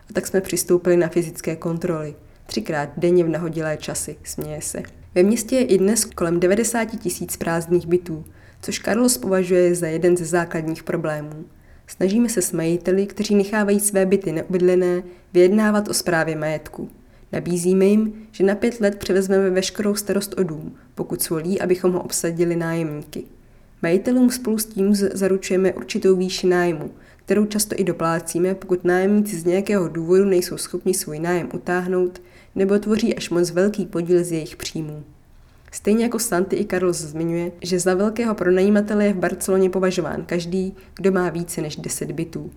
A 0.10 0.14
tak 0.14 0.28
jsme 0.28 0.42
přistoupili 0.42 0.98
na 0.98 1.08
fyzické 1.08 1.56
kontroly. 1.56 2.16
Třikrát 2.46 2.90
denně 2.98 3.24
v 3.24 3.30
nahodilé 3.30 3.78
časy, 3.78 4.18
směje 4.24 4.62
se. 4.62 4.84
Ve 5.16 5.24
městě 5.24 5.56
je 5.56 5.66
i 5.66 5.78
dnes 5.78 6.06
kolem 6.06 6.40
90 6.40 6.86
tisíc 6.86 7.38
prázdných 7.38 7.88
bytů, 7.88 8.26
což 8.62 8.80
Carlos 8.80 9.18
považuje 9.18 9.76
za 9.76 9.88
jeden 9.88 10.18
ze 10.18 10.26
základních 10.26 10.84
problémů. 10.84 11.46
Snažíme 11.88 12.30
se 12.30 12.42
s 12.42 12.52
majiteli, 12.52 13.08
kteří 13.08 13.36
nechávají 13.36 13.80
své 13.80 14.06
byty 14.06 14.32
neobydlené, 14.32 15.04
vyjednávat 15.34 15.88
o 15.88 15.94
správě 15.94 16.36
majetku. 16.36 16.90
Nabízíme 17.32 17.86
jim, 17.86 18.14
že 18.32 18.44
na 18.44 18.56
pět 18.56 18.82
let 18.82 18.96
převezmeme 18.96 19.50
veškerou 19.50 19.96
starost 19.96 20.34
o 20.38 20.44
dům, 20.44 20.76
pokud 20.96 21.22
svolí, 21.22 21.62
abychom 21.62 21.92
ho 21.92 22.02
obsadili 22.02 22.56
nájemníky. 22.56 23.24
Majitelům 23.82 24.30
spolu 24.30 24.58
s 24.58 24.66
tím 24.66 24.96
zaručujeme 24.96 25.74
určitou 25.74 26.16
výši 26.16 26.48
nájmu, 26.48 26.92
kterou 27.18 27.46
často 27.46 27.76
i 27.78 27.84
doplácíme, 27.84 28.56
pokud 28.56 28.86
nájemníci 28.86 29.40
z 29.40 29.46
nějakého 29.46 29.88
důvodu 29.88 30.26
nejsou 30.26 30.58
schopni 30.58 30.94
svůj 30.94 31.20
nájem 31.20 31.50
utáhnout 31.54 32.22
nebo 32.56 32.80
tvoří 32.80 33.16
až 33.16 33.30
moc 33.30 33.52
velký 33.52 33.86
podíl 33.86 34.24
z 34.24 34.32
jejich 34.32 34.56
příjmů. 34.56 35.04
Stejně 35.72 36.04
jako 36.04 36.20
Santy 36.20 36.56
i 36.56 36.66
Carlos 36.66 36.98
zmiňuje, 36.98 37.52
že 37.62 37.80
za 37.80 37.94
velkého 37.94 38.36
pronajímatele 38.36 39.06
je 39.06 39.14
v 39.14 39.18
Barceloně 39.18 39.70
považován 39.70 40.26
každý, 40.26 40.76
kdo 40.96 41.12
má 41.12 41.30
více 41.30 41.62
než 41.62 41.76
10 41.76 42.12
bytů. 42.12 42.52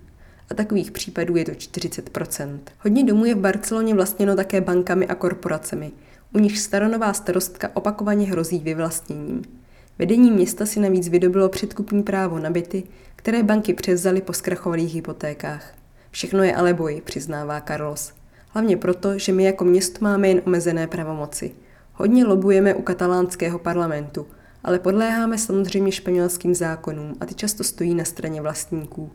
A 0.50 0.54
takových 0.54 0.90
případů 0.90 1.36
je 1.36 1.44
to 1.44 1.52
40%. 1.52 2.58
Hodně 2.80 3.04
domů 3.04 3.24
je 3.24 3.34
v 3.34 3.38
Barceloně 3.38 3.94
vlastněno 3.94 4.36
také 4.36 4.60
bankami 4.60 5.06
a 5.06 5.14
korporacemi, 5.14 5.92
u 6.34 6.38
nich 6.38 6.58
staronová 6.58 7.12
starostka 7.12 7.70
opakovaně 7.74 8.26
hrozí 8.26 8.58
vyvlastněním. 8.58 9.59
Vedení 10.00 10.30
města 10.30 10.66
si 10.66 10.80
navíc 10.80 11.08
vydobilo 11.08 11.48
předkupní 11.48 12.02
právo 12.02 12.38
na 12.38 12.50
byty, 12.50 12.82
které 13.16 13.42
banky 13.42 13.74
převzaly 13.74 14.20
po 14.20 14.32
zkrachovalých 14.32 14.94
hypotékách. 14.94 15.74
Všechno 16.10 16.42
je 16.42 16.54
ale 16.54 16.74
boj, 16.74 17.02
přiznává 17.04 17.60
Carlos. 17.60 18.12
Hlavně 18.48 18.76
proto, 18.76 19.18
že 19.18 19.32
my 19.32 19.44
jako 19.44 19.64
město 19.64 19.98
máme 20.00 20.28
jen 20.28 20.42
omezené 20.46 20.86
pravomoci. 20.86 21.52
Hodně 21.92 22.24
lobujeme 22.24 22.74
u 22.74 22.82
katalánského 22.82 23.58
parlamentu, 23.58 24.26
ale 24.64 24.78
podléháme 24.78 25.38
samozřejmě 25.38 25.92
španělským 25.92 26.54
zákonům 26.54 27.16
a 27.20 27.26
ty 27.26 27.34
často 27.34 27.64
stojí 27.64 27.94
na 27.94 28.04
straně 28.04 28.42
vlastníků. 28.42 29.10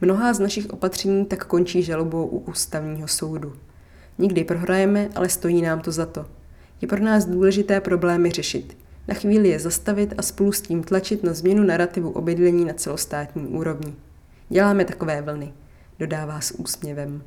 Mnohá 0.00 0.32
z 0.32 0.40
našich 0.40 0.70
opatření 0.70 1.26
tak 1.26 1.44
končí 1.44 1.82
žalobou 1.82 2.26
u 2.26 2.38
ústavního 2.38 3.08
soudu. 3.08 3.52
Nikdy 4.18 4.44
prohrajeme, 4.44 5.08
ale 5.14 5.28
stojí 5.28 5.62
nám 5.62 5.80
to 5.80 5.92
za 5.92 6.06
to. 6.06 6.26
Je 6.80 6.88
pro 6.88 7.00
nás 7.00 7.24
důležité 7.24 7.80
problémy 7.80 8.30
řešit. 8.30 8.85
Na 9.08 9.14
chvíli 9.14 9.48
je 9.48 9.58
zastavit 9.58 10.14
a 10.18 10.22
spolu 10.22 10.52
s 10.52 10.60
tím 10.60 10.82
tlačit 10.82 11.22
na 11.22 11.34
změnu 11.34 11.62
narrativu 11.62 12.10
obydlení 12.10 12.64
na 12.64 12.72
celostátní 12.72 13.46
úrovni. 13.46 13.94
Děláme 14.48 14.84
takové 14.84 15.22
vlny, 15.22 15.52
dodává 15.98 16.40
s 16.40 16.50
úsměvem. 16.50 17.22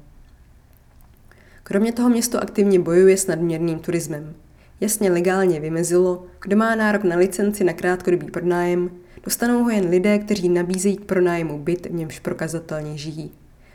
Kromě 1.64 1.92
toho 1.92 2.10
město 2.10 2.44
aktivně 2.44 2.80
bojuje 2.80 3.18
s 3.18 3.28
nadměrným 3.28 3.80
turismem. 3.80 4.34
Jasně 4.82 5.12
legálně 5.12 5.60
vymezilo, 5.60 6.26
kdo 6.42 6.58
má 6.58 6.76
nárok 6.76 7.04
na 7.04 7.16
licenci 7.16 7.64
na 7.64 7.74
krátkodobý 7.74 8.32
pronájem, 8.32 8.92
dostanou 9.24 9.64
ho 9.64 9.70
jen 9.70 9.90
lidé, 9.90 10.20
kteří 10.20 10.50
nabízejí 10.50 10.98
k 10.98 11.06
pronájmu 11.06 11.60
byt, 11.60 11.86
v 11.86 11.94
němž 11.94 12.20
prokazatelně 12.20 12.98
žijí. 12.98 13.32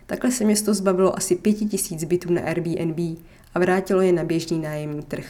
Takhle 0.06 0.30
se 0.30 0.44
město 0.44 0.74
zbavilo 0.74 1.16
asi 1.16 1.36
pěti 1.36 1.66
tisíc 1.66 2.04
bytů 2.04 2.32
na 2.32 2.42
Airbnb 2.42 3.18
a 3.54 3.58
vrátilo 3.58 4.00
je 4.00 4.12
na 4.12 4.24
běžný 4.24 4.58
nájemní 4.58 5.02
trh. 5.02 5.26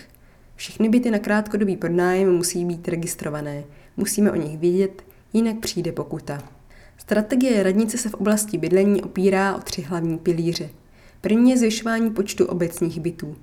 Všechny 0.56 0.88
byty 0.88 1.10
na 1.10 1.18
krátkodobý 1.18 1.76
pronájem 1.76 2.36
musí 2.36 2.64
být 2.64 2.88
registrované, 2.88 3.64
musíme 3.96 4.32
o 4.32 4.34
nich 4.34 4.58
vědět, 4.58 5.02
jinak 5.32 5.56
přijde 5.58 5.92
pokuta. 5.92 6.42
Strategie 6.98 7.62
radnice 7.62 7.98
se 7.98 8.08
v 8.08 8.14
oblasti 8.14 8.58
bydlení 8.58 9.02
opírá 9.02 9.56
o 9.56 9.60
tři 9.60 9.82
hlavní 9.82 10.18
pilíře. 10.18 10.70
První 11.20 11.50
je 11.50 11.58
zvyšování 11.58 12.10
počtu 12.10 12.46
obecních 12.46 13.00
bytů. 13.00 13.36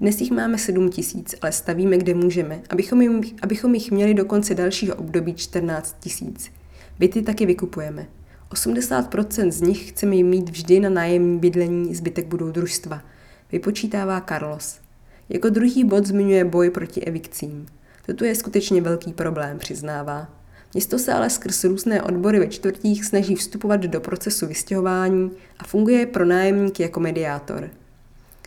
Dnes 0.00 0.20
jich 0.20 0.30
máme 0.30 0.58
7 0.58 0.90
tisíc, 0.90 1.34
ale 1.42 1.52
stavíme, 1.52 1.98
kde 1.98 2.14
můžeme, 2.14 2.60
abychom, 2.70 3.02
jim, 3.02 3.22
abychom 3.42 3.74
jich 3.74 3.90
měli 3.90 4.14
do 4.14 4.24
konce 4.24 4.54
dalšího 4.54 4.94
období 4.94 5.34
14 5.34 5.96
tisíc. 6.00 6.50
Byty 6.98 7.22
taky 7.22 7.46
vykupujeme. 7.46 8.06
80% 8.50 9.50
z 9.50 9.60
nich 9.60 9.88
chceme 9.88 10.16
mít 10.16 10.50
vždy 10.50 10.80
na 10.80 10.90
nájemní 10.90 11.38
bydlení, 11.38 11.94
zbytek 11.94 12.26
budou 12.26 12.50
družstva, 12.50 13.02
vypočítává 13.52 14.20
Carlos. 14.20 14.85
Jako 15.28 15.48
druhý 15.48 15.84
bod 15.84 16.06
zmiňuje 16.06 16.44
boj 16.44 16.70
proti 16.70 17.00
evikcím. 17.00 17.66
Toto 18.06 18.24
je 18.24 18.34
skutečně 18.34 18.80
velký 18.80 19.12
problém, 19.12 19.58
přiznává. 19.58 20.28
Město 20.74 20.98
se 20.98 21.12
ale 21.12 21.30
skrz 21.30 21.64
různé 21.64 22.02
odbory 22.02 22.38
ve 22.38 22.46
čtvrtích 22.46 23.04
snaží 23.04 23.34
vstupovat 23.34 23.80
do 23.80 24.00
procesu 24.00 24.46
vystěhování 24.46 25.30
a 25.58 25.64
funguje 25.64 26.06
pro 26.06 26.24
nájemníky 26.24 26.82
jako 26.82 27.00
mediátor. 27.00 27.70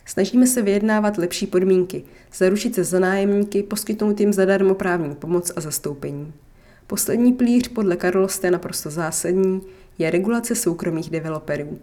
Snažíme 0.06 0.48
se 0.48 0.62
vyjednávat 0.62 1.18
lepší 1.18 1.48
podmínky, 1.48 2.04
zaručit 2.34 2.76
se 2.76 2.84
za 2.84 3.00
nájemníky, 3.00 3.64
poskytnout 3.64 4.20
jim 4.20 4.34
zadarmo 4.34 4.76
právní 4.76 5.16
pomoc 5.16 5.52
a 5.56 5.62
zastoupení. 5.62 6.34
Poslední 6.88 7.34
plíř 7.34 7.68
podle 7.68 7.96
Karloste 7.96 8.48
je 8.48 8.52
naprosto 8.52 8.90
zásadní, 8.90 9.62
je 9.98 10.12
regulace 10.12 10.56
soukromých 10.56 11.10
developerů. 11.10 11.80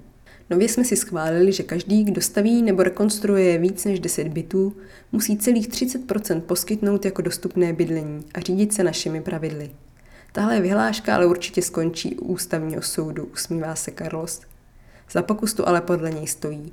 Nově 0.50 0.68
jsme 0.68 0.84
si 0.84 0.96
schválili, 0.96 1.52
že 1.52 1.62
každý, 1.62 2.04
kdo 2.04 2.20
staví 2.20 2.62
nebo 2.62 2.82
rekonstruuje 2.82 3.58
víc 3.58 3.84
než 3.84 4.00
10 4.00 4.28
bytů, 4.28 4.76
musí 5.12 5.36
celých 5.36 5.68
30% 5.68 6.40
poskytnout 6.40 7.04
jako 7.04 7.22
dostupné 7.22 7.72
bydlení 7.72 8.24
a 8.34 8.40
řídit 8.40 8.74
se 8.74 8.84
našimi 8.84 9.20
pravidly. 9.20 9.70
Tahle 10.32 10.60
vyhláška 10.60 11.14
ale 11.14 11.26
určitě 11.26 11.62
skončí 11.62 12.16
u 12.16 12.24
ústavního 12.24 12.82
soudu, 12.82 13.24
usmívá 13.24 13.74
se 13.74 13.90
Carlos. 13.90 14.40
Za 15.10 15.22
pokus 15.22 15.54
tu 15.54 15.68
ale 15.68 15.80
podle 15.80 16.10
něj 16.10 16.26
stojí. 16.26 16.72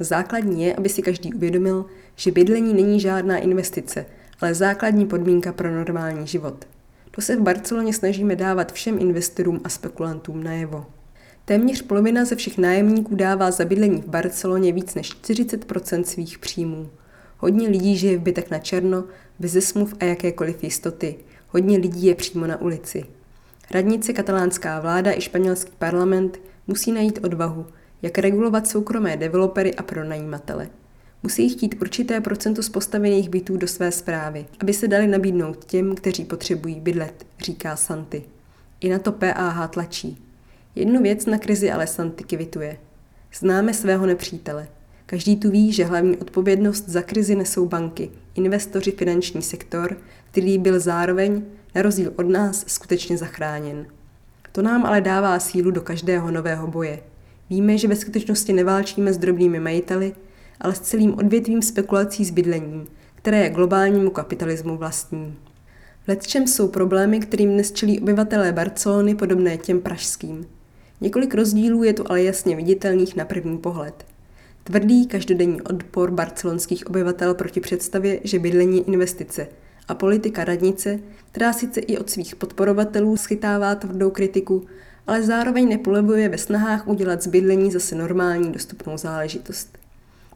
Základní 0.00 0.64
je, 0.64 0.74
aby 0.74 0.88
si 0.88 1.02
každý 1.02 1.34
uvědomil, 1.34 1.86
že 2.16 2.32
bydlení 2.32 2.74
není 2.74 3.00
žádná 3.00 3.38
investice, 3.38 4.06
ale 4.40 4.54
základní 4.54 5.06
podmínka 5.06 5.52
pro 5.52 5.70
normální 5.70 6.26
život. 6.26 6.64
To 7.10 7.20
se 7.20 7.36
v 7.36 7.40
Barceloně 7.40 7.94
snažíme 7.94 8.36
dávat 8.36 8.72
všem 8.72 8.98
investorům 8.98 9.60
a 9.64 9.68
spekulantům 9.68 10.42
najevo. 10.42 10.86
Téměř 11.46 11.82
polovina 11.82 12.24
ze 12.24 12.36
všech 12.36 12.58
nájemníků 12.58 13.14
dává 13.14 13.50
za 13.50 13.64
bydlení 13.64 14.02
v 14.02 14.08
Barceloně 14.08 14.72
víc 14.72 14.94
než 14.94 15.12
40% 15.12 16.02
svých 16.02 16.38
příjmů. 16.38 16.90
Hodně 17.38 17.68
lidí 17.68 17.96
žije 17.96 18.18
v 18.18 18.20
bytech 18.20 18.50
na 18.50 18.58
černo, 18.58 19.04
bez 19.38 19.52
smluv 19.52 19.94
a 20.00 20.04
jakékoliv 20.04 20.64
jistoty. 20.64 21.16
Hodně 21.48 21.78
lidí 21.78 22.06
je 22.06 22.14
přímo 22.14 22.46
na 22.46 22.60
ulici. 22.60 23.04
Radnice, 23.70 24.12
katalánská 24.12 24.80
vláda 24.80 25.12
i 25.12 25.20
španělský 25.20 25.72
parlament 25.78 26.40
musí 26.66 26.92
najít 26.92 27.18
odvahu, 27.24 27.66
jak 28.02 28.18
regulovat 28.18 28.66
soukromé 28.66 29.16
developery 29.16 29.74
a 29.74 29.82
pronajímatele. 29.82 30.68
Musí 31.22 31.48
chtít 31.48 31.76
určité 31.80 32.20
procento 32.20 32.62
z 32.62 32.68
postavených 32.68 33.28
bytů 33.28 33.56
do 33.56 33.68
své 33.68 33.92
zprávy, 33.92 34.46
aby 34.60 34.74
se 34.74 34.88
dali 34.88 35.06
nabídnout 35.06 35.64
těm, 35.64 35.94
kteří 35.94 36.24
potřebují 36.24 36.80
bydlet, 36.80 37.26
říká 37.40 37.76
Santy. 37.76 38.22
I 38.80 38.88
na 38.88 38.98
to 38.98 39.12
PAH 39.12 39.68
tlačí. 39.68 40.24
Jednu 40.74 41.02
věc 41.02 41.26
na 41.26 41.38
krizi 41.38 41.70
ale 41.70 41.86
Santy 41.86 42.24
kvituje. 42.24 42.76
Známe 43.34 43.74
svého 43.74 44.06
nepřítele. 44.06 44.68
Každý 45.06 45.36
tu 45.36 45.50
ví, 45.50 45.72
že 45.72 45.84
hlavní 45.84 46.16
odpovědnost 46.16 46.88
za 46.88 47.02
krizi 47.02 47.34
nesou 47.34 47.66
banky, 47.66 48.10
investoři, 48.34 48.90
finanční 48.90 49.42
sektor, 49.42 49.96
který 50.30 50.58
byl 50.58 50.80
zároveň, 50.80 51.42
na 51.74 51.82
rozdíl 51.82 52.12
od 52.16 52.28
nás, 52.28 52.64
skutečně 52.66 53.18
zachráněn. 53.18 53.86
To 54.52 54.62
nám 54.62 54.86
ale 54.86 55.00
dává 55.00 55.38
sílu 55.38 55.70
do 55.70 55.80
každého 55.80 56.30
nového 56.30 56.66
boje. 56.66 57.00
Víme, 57.50 57.78
že 57.78 57.88
ve 57.88 57.96
skutečnosti 57.96 58.52
neválčíme 58.52 59.12
s 59.12 59.18
drobnými 59.18 59.60
majiteli, 59.60 60.12
ale 60.60 60.74
s 60.74 60.80
celým 60.80 61.14
odvětvím 61.14 61.62
spekulací 61.62 62.24
s 62.24 62.30
bydlením, 62.30 62.86
které 63.14 63.38
je 63.38 63.50
globálnímu 63.50 64.10
kapitalismu 64.10 64.76
vlastní. 64.76 65.38
V 66.04 66.08
letčem 66.08 66.46
jsou 66.46 66.68
problémy, 66.68 67.20
kterým 67.20 67.50
dnes 67.52 67.72
čelí 67.72 68.00
obyvatelé 68.00 68.52
Barcelony 68.52 69.14
podobné 69.14 69.58
těm 69.58 69.80
pražským. 69.80 70.46
Několik 71.00 71.34
rozdílů 71.34 71.82
je 71.82 71.92
tu 71.92 72.04
ale 72.06 72.22
jasně 72.22 72.56
viditelných 72.56 73.16
na 73.16 73.24
první 73.24 73.58
pohled. 73.58 74.04
Tvrdý 74.64 75.06
každodenní 75.06 75.62
odpor 75.62 76.10
barcelonských 76.10 76.86
obyvatel 76.86 77.34
proti 77.34 77.60
představě, 77.60 78.20
že 78.24 78.38
bydlení 78.38 78.76
je 78.76 78.84
investice 78.84 79.48
a 79.88 79.94
politika 79.94 80.44
radnice, 80.44 80.98
která 81.32 81.52
sice 81.52 81.80
i 81.80 81.98
od 81.98 82.10
svých 82.10 82.36
podporovatelů 82.36 83.16
schytává 83.16 83.74
tvrdou 83.74 84.10
kritiku, 84.10 84.66
ale 85.06 85.22
zároveň 85.22 85.68
nepolevuje 85.68 86.28
ve 86.28 86.38
snahách 86.38 86.88
udělat 86.88 87.22
z 87.22 87.26
bydlení 87.26 87.72
zase 87.72 87.94
normální 87.94 88.52
dostupnou 88.52 88.96
záležitost. 88.96 89.78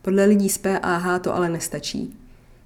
Podle 0.03 0.25
lidí 0.25 0.49
z 0.49 0.59
PAH 0.59 1.19
to 1.19 1.35
ale 1.35 1.49
nestačí. 1.49 2.17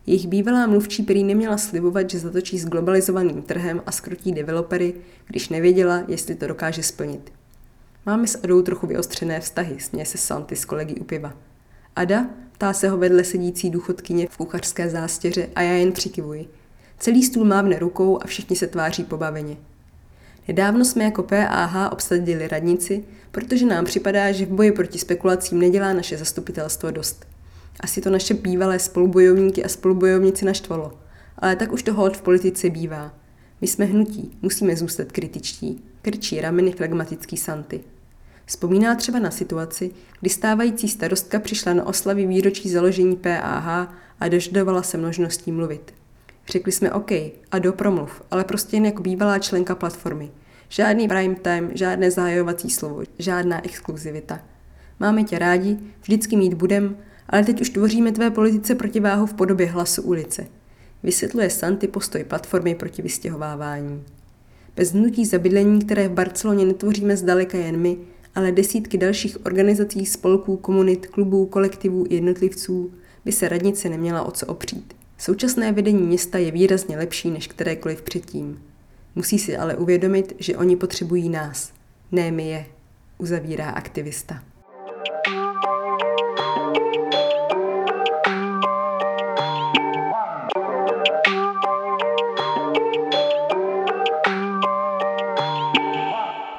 Jejich 0.07 0.27
bývalá 0.27 0.67
mluvčí 0.67 1.03
prý 1.03 1.25
neměla 1.25 1.59
slibovat, 1.59 2.11
že 2.11 2.19
zatočí 2.19 2.59
s 2.59 2.67
globalizovaným 2.67 3.43
trhem 3.43 3.83
a 3.87 3.93
skrotí 3.93 4.33
developery, 4.33 4.95
když 5.27 5.49
nevěděla, 5.49 6.03
jestli 6.09 6.35
to 6.35 6.47
dokáže 6.47 6.83
splnit. 6.83 7.33
Máme 8.07 8.27
s 8.27 8.39
Adou 8.45 8.63
trochu 8.63 8.87
vyostřené 8.87 9.41
vztahy, 9.41 9.81
směje 9.81 10.07
se 10.07 10.19
Santy 10.19 10.57
s 10.57 10.65
kolegy 10.65 10.95
u 10.95 11.05
piva. 11.05 11.33
Ada, 11.97 12.27
ptá 12.53 12.73
se 12.73 12.89
ho 12.89 12.99
vedle 12.99 13.25
sedící 13.25 13.71
důchodkyně 13.71 14.29
v 14.31 14.37
kuchařské 14.37 14.91
zástěře 14.91 15.49
a 15.55 15.63
já 15.63 15.73
jen 15.73 15.93
přikivuji. 15.93 16.49
Celý 16.99 17.23
stůl 17.23 17.45
mávne 17.45 17.79
rukou 17.79 18.19
a 18.23 18.27
všichni 18.27 18.57
se 18.57 18.67
tváří 18.67 19.05
pobaveně. 19.05 19.57
Nedávno 20.49 20.85
jsme 20.85 21.05
jako 21.05 21.23
PAH 21.23 21.93
obsadili 21.93 22.49
radnici, 22.49 23.05
protože 23.31 23.67
nám 23.67 23.85
připadá, 23.85 24.33
že 24.33 24.47
v 24.47 24.49
boji 24.49 24.73
proti 24.73 24.99
spekulacím 24.99 25.59
nedělá 25.59 25.93
naše 25.93 26.17
zastupitelstvo 26.17 26.91
dost. 26.91 27.27
Asi 27.81 28.01
to 28.01 28.11
naše 28.11 28.35
bývalé 28.35 28.79
spolubojovníky 28.79 29.65
a 29.65 29.69
spolubojovnici 29.69 30.45
naštvalo, 30.45 30.99
ale 31.39 31.57
tak 31.57 31.73
už 31.73 31.83
to 31.83 31.95
hold 31.95 32.17
v 32.17 32.23
politice 32.23 32.71
bývá. 32.71 33.15
My 33.61 33.67
jsme 33.67 33.85
hnutí, 33.85 34.39
musíme 34.43 34.77
zůstat 34.77 35.13
kritičtí, 35.13 35.85
krčí 36.03 36.41
rameny 36.41 36.73
flegmatický 36.73 37.37
Santy. 37.37 37.81
Vzpomíná 38.53 38.95
třeba 38.95 39.19
na 39.19 39.31
situaci, 39.31 39.91
kdy 40.21 40.31
stávající 40.31 40.89
starostka 40.89 41.41
přišla 41.41 41.75
na 41.75 41.87
oslavy 41.87 42.27
výročí 42.27 42.71
založení 42.71 43.17
PAH 43.17 43.95
a 44.21 44.29
dožadovala 44.29 44.83
se 44.83 44.99
množností 44.99 45.53
mluvit. 45.53 45.95
Řekli 46.49 46.73
jsme 46.73 46.93
OK 46.93 47.11
a 47.51 47.59
do 47.59 47.73
promluv, 47.73 48.23
ale 48.31 48.45
prostě 48.45 48.77
jen 48.77 48.87
jako 48.87 49.03
bývalá 49.03 49.39
členka 49.39 49.75
platformy. 49.75 50.31
Žádný 50.69 51.09
prime 51.09 51.35
time, 51.35 51.71
žádné 51.75 52.11
zahajovací 52.11 52.71
slovo, 52.71 53.03
žádná 53.19 53.65
exkluzivita. 53.65 54.41
Máme 55.01 55.25
tě 55.25 55.39
rádi, 55.39 55.79
vždycky 56.03 56.37
mít 56.37 56.55
budem, 56.55 56.97
ale 57.29 57.45
teď 57.45 57.61
už 57.61 57.71
tvoříme 57.71 58.13
tvé 58.13 58.31
politice 58.31 58.75
protiváhu 58.75 59.27
v 59.27 59.35
podobě 59.35 59.67
hlasu 59.67 60.03
ulice. 60.03 60.47
Vysvětluje 61.03 61.51
Santy 61.51 61.89
postoj 61.89 62.25
platformy 62.25 62.75
proti 62.75 63.03
vystěhovávání. 63.03 64.05
Bez 64.77 64.93
hnutí 64.93 65.27
zabydlení, 65.27 65.85
které 65.85 66.09
v 66.09 66.13
Barceloně 66.13 66.65
netvoříme 66.65 67.17
zdaleka 67.17 67.59
jen 67.59 67.77
my, 67.77 67.99
ale 68.35 68.53
desítky 68.53 68.99
dalších 68.99 69.47
organizací, 69.47 70.07
spolků, 70.07 70.57
komunit, 70.57 71.07
klubů, 71.07 71.47
kolektivů 71.47 72.07
i 72.09 72.15
jednotlivců, 72.15 72.93
by 73.25 73.33
se 73.33 73.49
radnice 73.49 73.89
neměla 73.89 74.23
o 74.23 74.31
co 74.31 74.47
opřít. 74.47 74.95
Současné 75.19 75.73
vedení 75.73 76.03
města 76.03 76.39
je 76.39 76.51
výrazně 76.51 76.97
lepší 76.97 77.31
než 77.31 77.47
kterékoliv 77.47 78.03
předtím. 78.03 78.63
Musí 79.15 79.39
si 79.39 79.57
ale 79.57 79.77
uvědomit, 79.77 80.37
že 80.39 80.57
oni 80.57 80.77
potřebují 80.77 81.29
nás, 81.29 81.73
ne 82.13 82.31
my 82.31 82.49
je, 82.49 82.67
uzavírá 83.19 83.71
aktivista. 83.71 84.43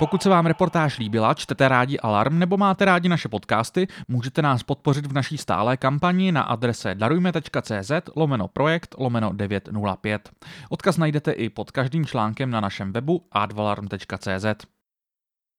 Pokud 0.03 0.23
se 0.23 0.29
vám 0.29 0.45
reportáž 0.45 0.97
líbila, 0.99 1.33
čtete 1.33 1.67
rádi 1.67 1.99
Alarm 1.99 2.39
nebo 2.39 2.57
máte 2.57 2.85
rádi 2.85 3.09
naše 3.09 3.29
podcasty, 3.29 3.87
můžete 4.07 4.41
nás 4.41 4.63
podpořit 4.63 5.05
v 5.05 5.13
naší 5.13 5.37
stálé 5.37 5.77
kampani 5.77 6.31
na 6.31 6.41
adrese 6.41 6.95
darujme.cz 6.95 7.91
lomeno 8.15 8.47
projekt 8.47 8.95
lomeno 8.97 9.33
905. 9.33 10.29
Odkaz 10.69 10.97
najdete 10.97 11.31
i 11.31 11.49
pod 11.49 11.71
každým 11.71 12.05
článkem 12.05 12.49
na 12.49 12.61
našem 12.61 12.93
webu 12.93 13.27
advalarm.cz. 13.31 14.45